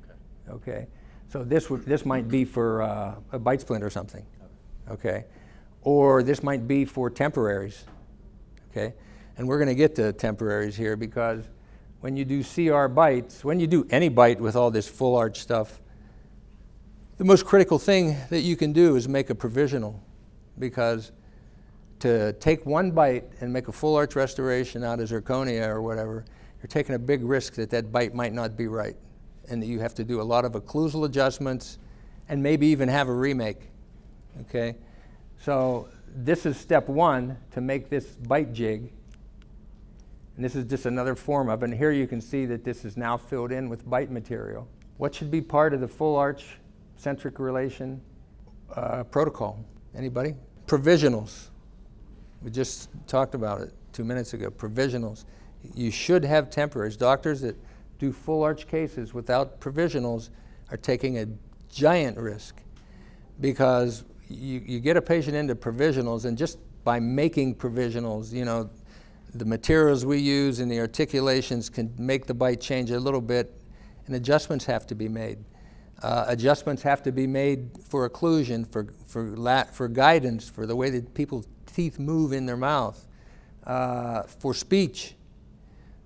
Okay. 0.49 0.87
So 1.29 1.43
this 1.43 1.69
would, 1.69 1.85
this 1.85 2.05
might 2.05 2.27
be 2.27 2.45
for 2.45 2.81
uh, 2.81 3.15
a 3.31 3.39
bite 3.39 3.61
splint 3.61 3.83
or 3.83 3.89
something. 3.89 4.25
Okay. 4.89 5.25
Or 5.81 6.23
this 6.23 6.43
might 6.43 6.67
be 6.67 6.85
for 6.85 7.09
temporaries. 7.09 7.85
Okay. 8.71 8.93
And 9.37 9.47
we're 9.47 9.57
going 9.57 9.69
to 9.69 9.75
get 9.75 9.95
to 9.95 10.13
temporaries 10.13 10.75
here 10.75 10.95
because 10.95 11.43
when 12.03 12.17
you 12.17 12.25
do 12.25 12.43
CR 12.43 12.87
bites, 12.87 13.45
when 13.45 13.61
you 13.61 13.65
do 13.65 13.87
any 13.89 14.09
bite 14.09 14.41
with 14.41 14.57
all 14.57 14.69
this 14.69 14.89
full 14.89 15.15
arch 15.15 15.39
stuff, 15.39 15.79
the 17.17 17.23
most 17.23 17.45
critical 17.45 17.79
thing 17.79 18.17
that 18.29 18.41
you 18.41 18.57
can 18.57 18.73
do 18.73 18.97
is 18.97 19.07
make 19.07 19.29
a 19.29 19.35
provisional 19.35 20.03
because 20.59 21.13
to 21.99 22.33
take 22.33 22.65
one 22.65 22.91
bite 22.91 23.23
and 23.39 23.53
make 23.53 23.69
a 23.69 23.71
full 23.71 23.95
arch 23.95 24.17
restoration 24.17 24.83
out 24.83 24.99
of 24.99 25.07
zirconia 25.07 25.65
or 25.65 25.81
whatever, 25.81 26.25
you're 26.61 26.67
taking 26.67 26.93
a 26.93 26.99
big 26.99 27.23
risk 27.23 27.53
that 27.53 27.69
that 27.69 27.89
bite 27.89 28.13
might 28.13 28.33
not 28.33 28.57
be 28.57 28.67
right 28.67 28.97
and 29.47 29.63
that 29.63 29.67
you 29.67 29.79
have 29.79 29.95
to 29.95 30.03
do 30.03 30.19
a 30.19 30.23
lot 30.23 30.43
of 30.43 30.51
occlusal 30.55 31.05
adjustments 31.05 31.77
and 32.27 32.43
maybe 32.43 32.67
even 32.67 32.89
have 32.89 33.07
a 33.07 33.13
remake. 33.13 33.61
Okay? 34.41 34.75
So 35.39 35.87
this 36.13 36.45
is 36.45 36.57
step 36.57 36.89
one 36.89 37.37
to 37.51 37.61
make 37.61 37.87
this 37.87 38.07
bite 38.07 38.51
jig. 38.51 38.91
And 40.35 40.43
this 40.43 40.55
is 40.55 40.65
just 40.65 40.85
another 40.85 41.15
form 41.15 41.49
of. 41.49 41.63
And 41.63 41.73
here 41.73 41.91
you 41.91 42.07
can 42.07 42.21
see 42.21 42.45
that 42.47 42.63
this 42.63 42.85
is 42.85 42.97
now 42.97 43.17
filled 43.17 43.51
in 43.51 43.69
with 43.69 43.87
bite 43.89 44.09
material. 44.09 44.67
What 44.97 45.13
should 45.13 45.29
be 45.29 45.41
part 45.41 45.73
of 45.73 45.81
the 45.81 45.87
full 45.87 46.15
arch 46.15 46.57
centric 46.95 47.39
relation 47.39 48.01
uh, 48.75 49.03
protocol? 49.03 49.63
Anybody? 49.95 50.35
Provisionals. 50.65 51.49
We 52.41 52.51
just 52.51 52.89
talked 53.07 53.35
about 53.35 53.61
it 53.61 53.73
two 53.91 54.03
minutes 54.03 54.33
ago. 54.33 54.49
Provisionals. 54.49 55.25
You 55.75 55.91
should 55.91 56.25
have 56.25 56.49
temporaries. 56.49 56.97
Doctors 56.97 57.41
that 57.41 57.55
do 57.99 58.11
full 58.11 58.43
arch 58.43 58.67
cases 58.67 59.13
without 59.13 59.59
provisionals 59.61 60.29
are 60.71 60.77
taking 60.77 61.19
a 61.19 61.27
giant 61.69 62.17
risk 62.17 62.61
because 63.39 64.03
you, 64.29 64.61
you 64.65 64.79
get 64.79 64.97
a 64.97 65.01
patient 65.01 65.35
into 65.35 65.55
provisionals, 65.55 66.25
and 66.25 66.37
just 66.37 66.59
by 66.83 66.99
making 66.99 67.55
provisionals, 67.55 68.31
you 68.31 68.45
know, 68.45 68.69
the 69.33 69.45
materials 69.45 70.05
we 70.05 70.19
use 70.19 70.59
and 70.59 70.71
the 70.71 70.79
articulations 70.79 71.69
can 71.69 71.93
make 71.97 72.25
the 72.25 72.33
bite 72.33 72.61
change 72.61 72.91
a 72.91 72.99
little 72.99 73.21
bit, 73.21 73.59
and 74.05 74.15
adjustments 74.15 74.65
have 74.65 74.85
to 74.87 74.95
be 74.95 75.07
made. 75.07 75.39
Uh, 76.01 76.25
adjustments 76.27 76.83
have 76.83 77.01
to 77.01 77.11
be 77.11 77.25
made 77.25 77.69
for 77.87 78.07
occlusion, 78.09 78.67
for, 78.69 78.87
for, 79.07 79.23
la- 79.37 79.63
for 79.63 79.87
guidance, 79.87 80.49
for 80.49 80.65
the 80.65 80.75
way 80.75 80.89
that 80.89 81.13
people's 81.13 81.47
teeth 81.65 81.97
move 81.97 82.33
in 82.33 82.45
their 82.45 82.57
mouth, 82.57 83.05
uh, 83.65 84.23
for 84.23 84.53
speech. 84.53 85.15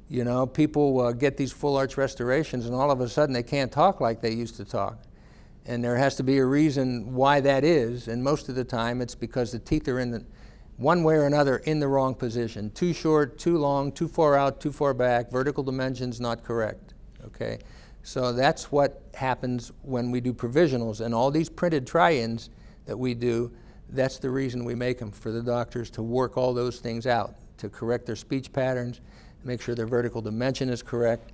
You 0.09 0.23
know, 0.23 0.45
people 0.45 1.01
uh, 1.01 1.11
get 1.11 1.35
these 1.35 1.51
full 1.51 1.75
arch 1.75 1.97
restorations, 1.97 2.65
and 2.65 2.75
all 2.75 2.91
of 2.91 3.01
a 3.01 3.09
sudden 3.09 3.33
they 3.33 3.43
can't 3.43 3.71
talk 3.71 3.99
like 3.99 4.21
they 4.21 4.31
used 4.31 4.55
to 4.57 4.65
talk. 4.65 4.99
And 5.65 5.83
there 5.83 5.97
has 5.97 6.15
to 6.15 6.23
be 6.23 6.37
a 6.37 6.45
reason 6.45 7.13
why 7.13 7.41
that 7.41 7.65
is, 7.65 8.07
and 8.07 8.23
most 8.23 8.47
of 8.47 8.55
the 8.55 8.63
time 8.63 9.01
it's 9.01 9.15
because 9.15 9.51
the 9.51 9.59
teeth 9.59 9.87
are 9.89 9.99
in 9.99 10.11
the, 10.11 10.23
one 10.77 11.03
way 11.03 11.15
or 11.15 11.25
another 11.25 11.57
in 11.57 11.79
the 11.79 11.87
wrong 11.87 12.15
position. 12.15 12.69
Too 12.71 12.93
short, 12.93 13.37
too 13.37 13.57
long, 13.57 13.91
too 13.91 14.07
far 14.07 14.35
out, 14.35 14.61
too 14.61 14.71
far 14.71 14.93
back, 14.93 15.29
vertical 15.31 15.63
dimensions 15.63 16.21
not 16.21 16.43
correct. 16.43 16.93
Okay? 17.25 17.59
So 18.03 18.31
that's 18.31 18.71
what 18.71 19.01
happens 19.15 19.71
when 19.81 20.11
we 20.11 20.21
do 20.21 20.33
provisionals. 20.33 21.01
And 21.01 21.13
all 21.13 21.31
these 21.31 21.49
printed 21.49 21.85
try-ins 21.85 22.49
that 22.85 22.97
we 22.97 23.13
do, 23.13 23.51
that's 23.89 24.19
the 24.19 24.29
reason 24.29 24.63
we 24.63 24.75
make 24.75 24.99
them 24.99 25.11
for 25.11 25.31
the 25.31 25.41
doctors 25.41 25.89
to 25.91 26.03
work 26.03 26.37
all 26.37 26.53
those 26.53 26.79
things 26.79 27.07
out, 27.07 27.35
to 27.57 27.69
correct 27.69 28.05
their 28.05 28.15
speech 28.15 28.53
patterns, 28.53 29.01
make 29.43 29.61
sure 29.61 29.75
their 29.75 29.87
vertical 29.87 30.21
dimension 30.21 30.69
is 30.69 30.83
correct, 30.83 31.31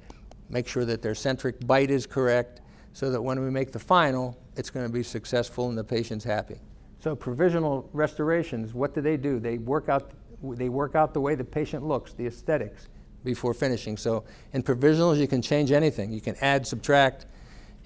make 0.49 0.67
sure 0.67 0.85
that 0.85 1.01
their 1.01 1.15
centric 1.15 1.65
bite 1.67 1.91
is 1.91 2.05
correct, 2.05 2.61
so 2.93 3.09
that 3.09 3.21
when 3.21 3.39
we 3.39 3.49
make 3.49 3.71
the 3.71 3.79
final, 3.79 4.37
it's 4.55 4.69
going 4.69 4.85
to 4.85 4.91
be 4.91 5.03
successful 5.03 5.69
and 5.69 5.77
the 5.77 5.83
patient's 5.83 6.23
happy. 6.23 6.59
So 7.03 7.17
provisional 7.17 7.89
restorations, 7.91 8.73
what 8.73 8.95
do 8.95 9.01
they 9.01 9.17
do? 9.17 9.37
They 9.37 9.57
work 9.57 9.89
out, 9.89 10.11
they 10.41 10.69
work 10.69 10.95
out 10.95 11.13
the 11.13 11.19
way 11.19 11.35
the 11.35 11.43
patient 11.43 11.85
looks, 11.85 12.13
the 12.13 12.25
aesthetics, 12.25 12.87
before 13.25 13.53
finishing. 13.53 13.97
So 13.97 14.23
in 14.53 14.63
provisionals, 14.63 15.17
you 15.17 15.27
can 15.27 15.41
change 15.41 15.73
anything. 15.73 16.13
You 16.13 16.21
can 16.21 16.37
add, 16.39 16.65
subtract. 16.65 17.25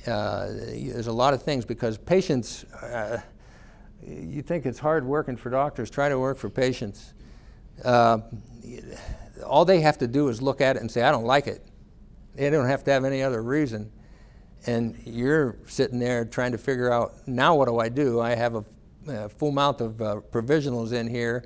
Uh, 0.06 0.49
there's 0.49 1.08
a 1.08 1.12
lot 1.12 1.34
of 1.34 1.41
things 1.41 1.65
because 1.65 1.97
patients, 1.97 2.65
uh, 2.75 3.19
you 4.06 4.43
think 4.43 4.67
it's 4.67 4.77
hard 4.77 5.03
working 5.03 5.36
for 5.36 5.49
doctors, 5.49 5.89
try 5.89 6.10
to 6.10 6.19
work 6.19 6.38
for 6.38 6.51
patients. 6.51 7.15
Uh, 7.84 8.19
all 9.43 9.65
they 9.65 9.82
have 9.82 9.97
to 9.97 10.08
do 10.08 10.27
is 10.27 10.43
look 10.43 10.62
at 10.62 10.75
it 10.75 10.82
and 10.82 10.91
say, 10.91 11.01
I 11.01 11.10
don't 11.10 11.25
like 11.25 11.47
it. 11.47 11.65
They 12.36 12.51
don't 12.51 12.67
have 12.67 12.84
to 12.84 12.91
have 12.91 13.03
any 13.03 13.23
other 13.23 13.41
reason. 13.41 13.91
And 14.67 14.95
you're 15.06 15.58
sitting 15.65 15.97
there 15.97 16.23
trying 16.23 16.51
to 16.51 16.60
figure 16.60 16.91
out, 16.91 17.27
now 17.27 17.56
what 17.56 17.67
do 17.67 17.80
I 17.80 17.89
do? 17.89 18.21
I 18.21 18.36
have 18.36 18.53
a, 18.53 18.63
a 19.10 19.30
full 19.30 19.52
mount 19.52 19.82
of 19.82 20.02
uh, 20.02 20.22
provisionals 20.32 20.93
in 20.93 21.08
here. 21.08 21.46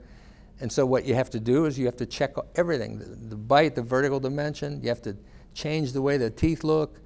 And 0.60 0.71
so 0.71 0.86
what 0.86 1.06
you 1.06 1.15
have 1.15 1.30
to 1.32 1.39
do 1.39 1.65
is 1.65 1.78
you 1.78 1.86
have 1.86 1.97
to 1.97 2.06
check 2.06 2.36
everything, 2.56 3.00
the, 3.00 3.06
the 3.06 3.36
bite, 3.36 3.76
the 3.76 3.82
vertical 3.82 4.19
dimension. 4.19 4.82
You 4.82 4.89
have 4.89 5.02
to 5.04 5.17
change 5.54 5.91
the 5.91 6.02
way 6.02 6.17
the 6.17 6.30
teeth 6.30 6.63
look. 6.63 7.00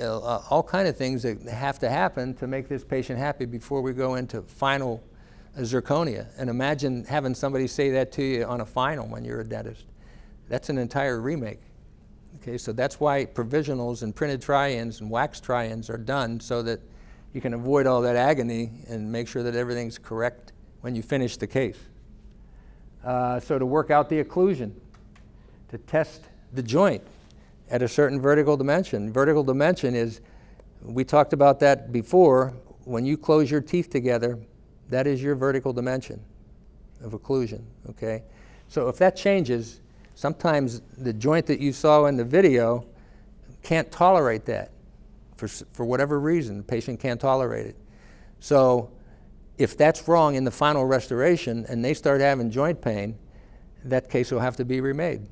Uh, 0.00 0.40
all 0.50 0.62
kind 0.62 0.86
of 0.86 0.96
things 0.96 1.22
that 1.22 1.42
have 1.42 1.78
to 1.80 1.88
happen 1.88 2.34
to 2.34 2.46
make 2.46 2.68
this 2.68 2.84
patient 2.84 3.18
happy 3.18 3.46
before 3.46 3.82
we 3.82 3.92
go 3.92 4.14
into 4.14 4.42
final 4.42 5.02
zirconia. 5.58 6.28
And 6.38 6.48
imagine 6.48 7.04
having 7.04 7.34
somebody 7.34 7.66
say 7.66 7.90
that 7.90 8.12
to 8.12 8.22
you 8.22 8.44
on 8.44 8.60
a 8.60 8.66
final 8.66 9.08
when 9.08 9.24
you're 9.24 9.40
a 9.40 9.44
dentist. 9.44 9.86
That's 10.48 10.68
an 10.68 10.78
entire 10.78 11.20
remake. 11.20 11.60
Okay, 12.36 12.58
so 12.58 12.72
that's 12.72 13.00
why 13.00 13.24
provisionals 13.24 14.02
and 14.02 14.14
printed 14.14 14.42
try-ins 14.42 15.00
and 15.00 15.10
wax 15.10 15.40
try-ins 15.40 15.88
are 15.88 15.98
done 15.98 16.40
so 16.40 16.62
that 16.62 16.80
you 17.32 17.40
can 17.40 17.54
avoid 17.54 17.86
all 17.86 18.02
that 18.02 18.16
agony 18.16 18.70
and 18.88 19.10
make 19.10 19.26
sure 19.26 19.42
that 19.42 19.54
everything's 19.54 19.98
correct 19.98 20.52
when 20.80 20.94
you 20.94 21.02
finish 21.02 21.36
the 21.36 21.46
case. 21.46 21.78
Uh, 23.04 23.40
so 23.40 23.58
to 23.58 23.66
work 23.66 23.90
out 23.90 24.08
the 24.08 24.22
occlusion, 24.22 24.72
to 25.68 25.78
test 25.78 26.24
the 26.52 26.62
joint 26.62 27.02
at 27.70 27.82
a 27.82 27.88
certain 27.88 28.20
vertical 28.20 28.56
dimension. 28.56 29.12
Vertical 29.12 29.42
dimension 29.42 29.94
is, 29.94 30.20
we 30.82 31.04
talked 31.04 31.32
about 31.32 31.58
that 31.60 31.90
before, 31.90 32.52
when 32.84 33.06
you 33.06 33.16
close 33.16 33.50
your 33.50 33.60
teeth 33.60 33.88
together, 33.88 34.38
that 34.90 35.06
is 35.06 35.22
your 35.22 35.34
vertical 35.34 35.72
dimension 35.72 36.20
of 37.02 37.12
occlusion, 37.12 37.62
okay? 37.88 38.22
So 38.68 38.88
if 38.88 38.98
that 38.98 39.16
changes, 39.16 39.80
sometimes 40.14 40.82
the 40.98 41.12
joint 41.12 41.46
that 41.46 41.60
you 41.60 41.72
saw 41.72 42.06
in 42.06 42.16
the 42.16 42.24
video 42.24 42.84
can't 43.62 43.90
tolerate 43.90 44.44
that 44.46 44.70
for, 45.42 45.64
for 45.72 45.84
whatever 45.84 46.20
reason. 46.20 46.58
The 46.58 46.62
patient 46.62 47.00
can't 47.00 47.20
tolerate 47.20 47.66
it. 47.66 47.76
So 48.40 48.90
if 49.58 49.76
that's 49.76 50.06
wrong 50.08 50.34
in 50.34 50.44
the 50.44 50.50
final 50.50 50.84
restoration 50.84 51.66
and 51.68 51.84
they 51.84 51.94
start 51.94 52.20
having 52.20 52.50
joint 52.50 52.80
pain, 52.80 53.18
that 53.84 54.08
case 54.08 54.30
will 54.30 54.40
have 54.40 54.56
to 54.56 54.64
be 54.64 54.80
remade. 54.80 55.26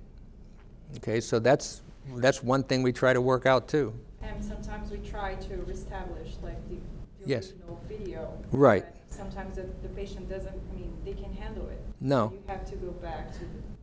Okay, 0.97 1.21
so 1.21 1.39
that's, 1.39 1.83
that's 2.17 2.43
one 2.43 2.65
thing 2.65 2.83
we 2.83 2.93
try 2.93 3.13
to 3.13 3.21
work 3.21 3.47
out 3.47 3.69
too. 3.69 3.95
And 4.23 4.45
sometimes 4.45 4.91
we 4.91 4.99
try 4.99 5.35
to 5.37 5.57
reestablish 5.59 6.35
like 6.43 6.69
the 6.69 6.77
the 7.23 7.29
Yes. 7.29 7.53
video. 7.87 8.33
Right. 8.51 8.87
Sometimes 9.09 9.57
the, 9.57 9.69
the 9.83 9.89
patient 9.91 10.29
doesn't, 10.31 10.49
I 10.73 10.75
mean, 10.75 10.97
they 11.05 11.13
can 11.13 11.33
handle 11.35 11.69
it. 11.69 11.79
No. 12.01 12.33
You 12.33 12.43
have 12.47 12.65
to 12.71 12.77
go 12.77 12.93
back 12.93 13.33
to. 13.35 13.41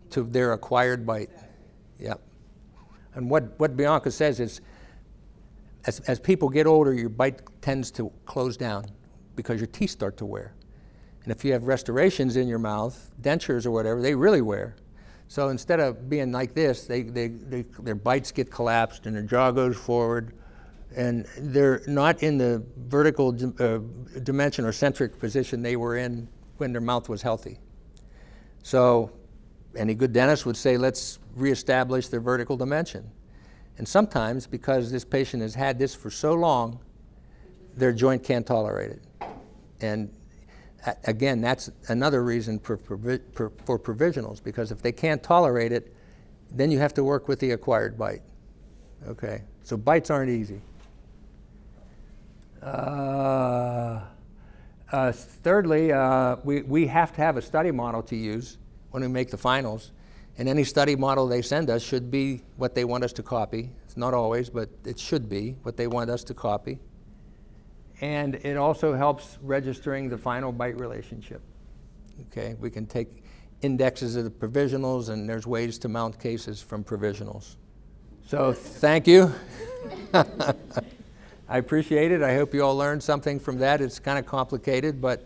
to 0.09 0.23
their 0.23 0.53
acquired 0.53 1.05
bite. 1.05 1.29
Yep. 1.99 2.19
And 3.13 3.29
what, 3.29 3.59
what 3.59 3.77
Bianca 3.77 4.09
says 4.09 4.39
is, 4.39 4.61
as, 5.87 6.01
as 6.01 6.19
people 6.19 6.49
get 6.49 6.67
older, 6.67 6.93
your 6.93 7.09
bite 7.09 7.41
tends 7.61 7.89
to 7.91 8.11
close 8.25 8.57
down 8.57 8.85
because 9.35 9.59
your 9.59 9.67
teeth 9.67 9.89
start 9.89 10.17
to 10.17 10.25
wear. 10.25 10.53
And 11.23 11.31
if 11.31 11.43
you 11.43 11.53
have 11.53 11.63
restorations 11.63 12.35
in 12.35 12.47
your 12.47 12.59
mouth, 12.59 13.11
dentures 13.21 13.65
or 13.65 13.71
whatever, 13.71 14.01
they 14.01 14.13
really 14.13 14.41
wear. 14.41 14.75
So 15.29 15.49
instead 15.49 15.79
of 15.79 16.09
being 16.09 16.31
like 16.31 16.53
this, 16.53 16.85
they, 16.85 17.03
they, 17.03 17.29
they, 17.29 17.63
their 17.79 17.95
bites 17.95 18.31
get 18.31 18.51
collapsed 18.51 19.05
and 19.05 19.15
their 19.15 19.23
jaw 19.23 19.51
goes 19.51 19.75
forward. 19.75 20.33
And 20.95 21.25
they're 21.37 21.81
not 21.87 22.23
in 22.23 22.37
the 22.37 22.63
vertical 22.77 23.35
uh, 23.59 23.79
dimension 24.21 24.65
or 24.65 24.71
centric 24.71 25.19
position 25.19 25.61
they 25.61 25.75
were 25.75 25.97
in 25.97 26.27
when 26.57 26.71
their 26.71 26.81
mouth 26.81 27.09
was 27.09 27.21
healthy. 27.21 27.59
So 28.63 29.11
any 29.75 29.95
good 29.95 30.13
dentist 30.13 30.45
would 30.45 30.57
say, 30.57 30.77
let's 30.77 31.19
reestablish 31.35 32.07
their 32.07 32.21
vertical 32.21 32.57
dimension. 32.57 33.11
And 33.77 33.87
sometimes, 33.87 34.47
because 34.47 34.91
this 34.91 35.05
patient 35.05 35.43
has 35.43 35.55
had 35.55 35.77
this 35.77 35.93
for 35.93 36.09
so 36.09 36.33
long, 36.33 36.79
their 37.75 37.93
joint 37.93 38.23
can't 38.23 38.45
tolerate 38.45 38.91
it. 38.91 39.01
And 39.81 40.11
again, 41.03 41.41
that's 41.41 41.69
another 41.87 42.23
reason 42.23 42.59
for, 42.59 42.77
for, 42.77 43.51
for 43.65 43.79
provisionals, 43.79 44.43
because 44.43 44.71
if 44.71 44.81
they 44.81 44.91
can't 44.91 45.21
tolerate 45.21 45.71
it, 45.71 45.93
then 46.51 46.71
you 46.71 46.79
have 46.79 46.93
to 46.95 47.03
work 47.03 47.27
with 47.27 47.39
the 47.39 47.51
acquired 47.51 47.97
bite. 47.97 48.21
Okay, 49.07 49.43
so 49.63 49.77
bites 49.77 50.09
aren't 50.09 50.31
easy. 50.31 50.61
Uh, 52.63 54.01
uh, 54.91 55.11
thirdly, 55.11 55.91
uh, 55.91 56.37
we, 56.43 56.63
we 56.63 56.87
have 56.87 57.13
to 57.13 57.21
have 57.21 57.37
a 57.37 57.41
study 57.41 57.71
model 57.71 58.01
to 58.01 58.15
use 58.15 58.57
when 58.89 59.03
we 59.03 59.09
make 59.09 59.29
the 59.29 59.37
finals. 59.37 59.91
And 60.37 60.47
any 60.47 60.63
study 60.63 60.95
model 60.95 61.27
they 61.27 61.41
send 61.41 61.69
us 61.69 61.81
should 61.81 62.11
be 62.11 62.43
what 62.57 62.75
they 62.75 62.85
want 62.85 63.03
us 63.03 63.13
to 63.13 63.23
copy. 63.23 63.71
It's 63.85 63.97
not 63.97 64.13
always, 64.13 64.49
but 64.49 64.69
it 64.85 64.99
should 64.99 65.27
be 65.27 65.55
what 65.63 65.77
they 65.77 65.87
want 65.87 66.09
us 66.09 66.23
to 66.25 66.33
copy. 66.33 66.79
And 68.01 68.35
it 68.35 68.57
also 68.57 68.93
helps 68.93 69.39
registering 69.41 70.09
the 70.09 70.17
final 70.17 70.51
bite 70.51 70.79
relationship. 70.79 71.41
Okay, 72.27 72.55
we 72.59 72.69
can 72.69 72.85
take 72.85 73.23
indexes 73.61 74.15
of 74.15 74.23
the 74.23 74.29
provisionals, 74.29 75.09
and 75.09 75.27
there's 75.27 75.47
ways 75.47 75.79
to 75.79 75.89
mount 75.89 76.19
cases 76.19 76.61
from 76.61 76.83
provisionals. 76.83 77.55
So 78.27 78.53
thank 78.53 79.07
you. 79.07 79.33
I 80.13 81.57
appreciate 81.57 82.11
it. 82.11 82.21
I 82.21 82.35
hope 82.35 82.53
you 82.53 82.61
all 82.63 82.75
learned 82.75 83.01
something 83.01 83.39
from 83.39 83.57
that. 83.59 83.81
It's 83.81 83.99
kind 83.99 84.19
of 84.19 84.25
complicated, 84.25 85.01
but 85.01 85.25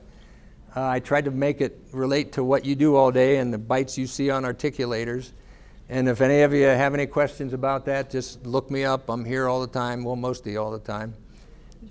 uh, 0.76 0.88
I 0.88 1.00
tried 1.00 1.26
to 1.26 1.32
make 1.32 1.62
it 1.62 1.80
relate 1.92 2.34
to 2.34 2.44
what 2.44 2.66
you 2.66 2.76
do 2.76 2.96
all 2.96 3.12
day 3.12 3.38
and 3.38 3.54
the 3.54 3.58
bites 3.58 3.98
you 3.98 4.08
see 4.08 4.30
on 4.30 4.44
articulators. 4.44 5.32
And 5.90 6.08
if 6.08 6.22
any 6.22 6.42
of 6.42 6.54
you 6.54 6.64
have 6.64 6.94
any 6.94 7.06
questions 7.06 7.52
about 7.52 7.86
that, 7.86 8.10
just 8.10 8.46
look 8.46 8.72
me 8.72 8.86
up. 8.86 9.10
I'm 9.10 9.26
here 9.26 9.50
all 9.50 9.60
the 9.60 9.68
time, 9.68 10.06
well, 10.06 10.16
most 10.16 10.46
of 10.46 10.52
you 10.52 10.62
all 10.62 10.72
the 10.72 10.80
time. 10.80 11.14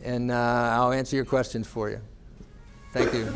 And 0.02 0.30
uh, 0.30 0.34
I'll 0.34 0.92
answer 0.92 1.16
your 1.16 1.26
questions 1.26 1.66
for 1.66 1.90
you. 1.90 2.00
Thank 2.92 3.12
you. 3.12 3.26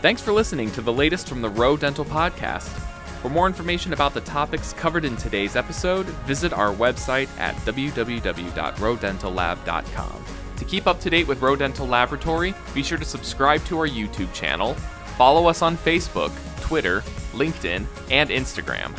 Thanks 0.00 0.22
for 0.22 0.32
listening 0.32 0.70
to 0.72 0.80
the 0.80 0.92
latest 0.92 1.28
from 1.28 1.42
the 1.42 1.50
Roe 1.50 1.76
Dental 1.76 2.06
Podcast. 2.06 2.70
For 3.20 3.28
more 3.28 3.46
information 3.46 3.92
about 3.92 4.14
the 4.14 4.22
topics 4.22 4.72
covered 4.72 5.04
in 5.04 5.18
today's 5.18 5.54
episode, 5.54 6.06
visit 6.24 6.54
our 6.54 6.74
website 6.74 7.28
at 7.38 7.54
www.roedentallab.com. 7.56 10.39
To 10.60 10.66
keep 10.66 10.86
up 10.86 11.00
to 11.00 11.08
date 11.08 11.26
with 11.26 11.40
Roe 11.40 11.56
Dental 11.56 11.86
Laboratory, 11.86 12.54
be 12.74 12.82
sure 12.82 12.98
to 12.98 13.04
subscribe 13.04 13.64
to 13.64 13.78
our 13.78 13.88
YouTube 13.88 14.30
channel, 14.34 14.74
follow 15.16 15.46
us 15.46 15.62
on 15.62 15.74
Facebook, 15.74 16.30
Twitter, 16.60 17.00
LinkedIn, 17.32 17.86
and 18.10 18.28
Instagram. 18.28 18.92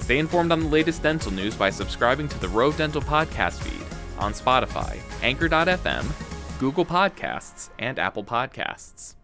Stay 0.00 0.18
informed 0.18 0.50
on 0.50 0.60
the 0.60 0.68
latest 0.68 1.02
dental 1.02 1.30
news 1.30 1.54
by 1.56 1.68
subscribing 1.68 2.26
to 2.28 2.40
the 2.40 2.48
Roe 2.48 2.72
Dental 2.72 3.02
Podcast 3.02 3.60
feed 3.62 3.86
on 4.18 4.32
Spotify, 4.32 4.98
Anchor.fm, 5.22 6.58
Google 6.58 6.86
Podcasts, 6.86 7.68
and 7.78 7.98
Apple 7.98 8.24
Podcasts. 8.24 9.14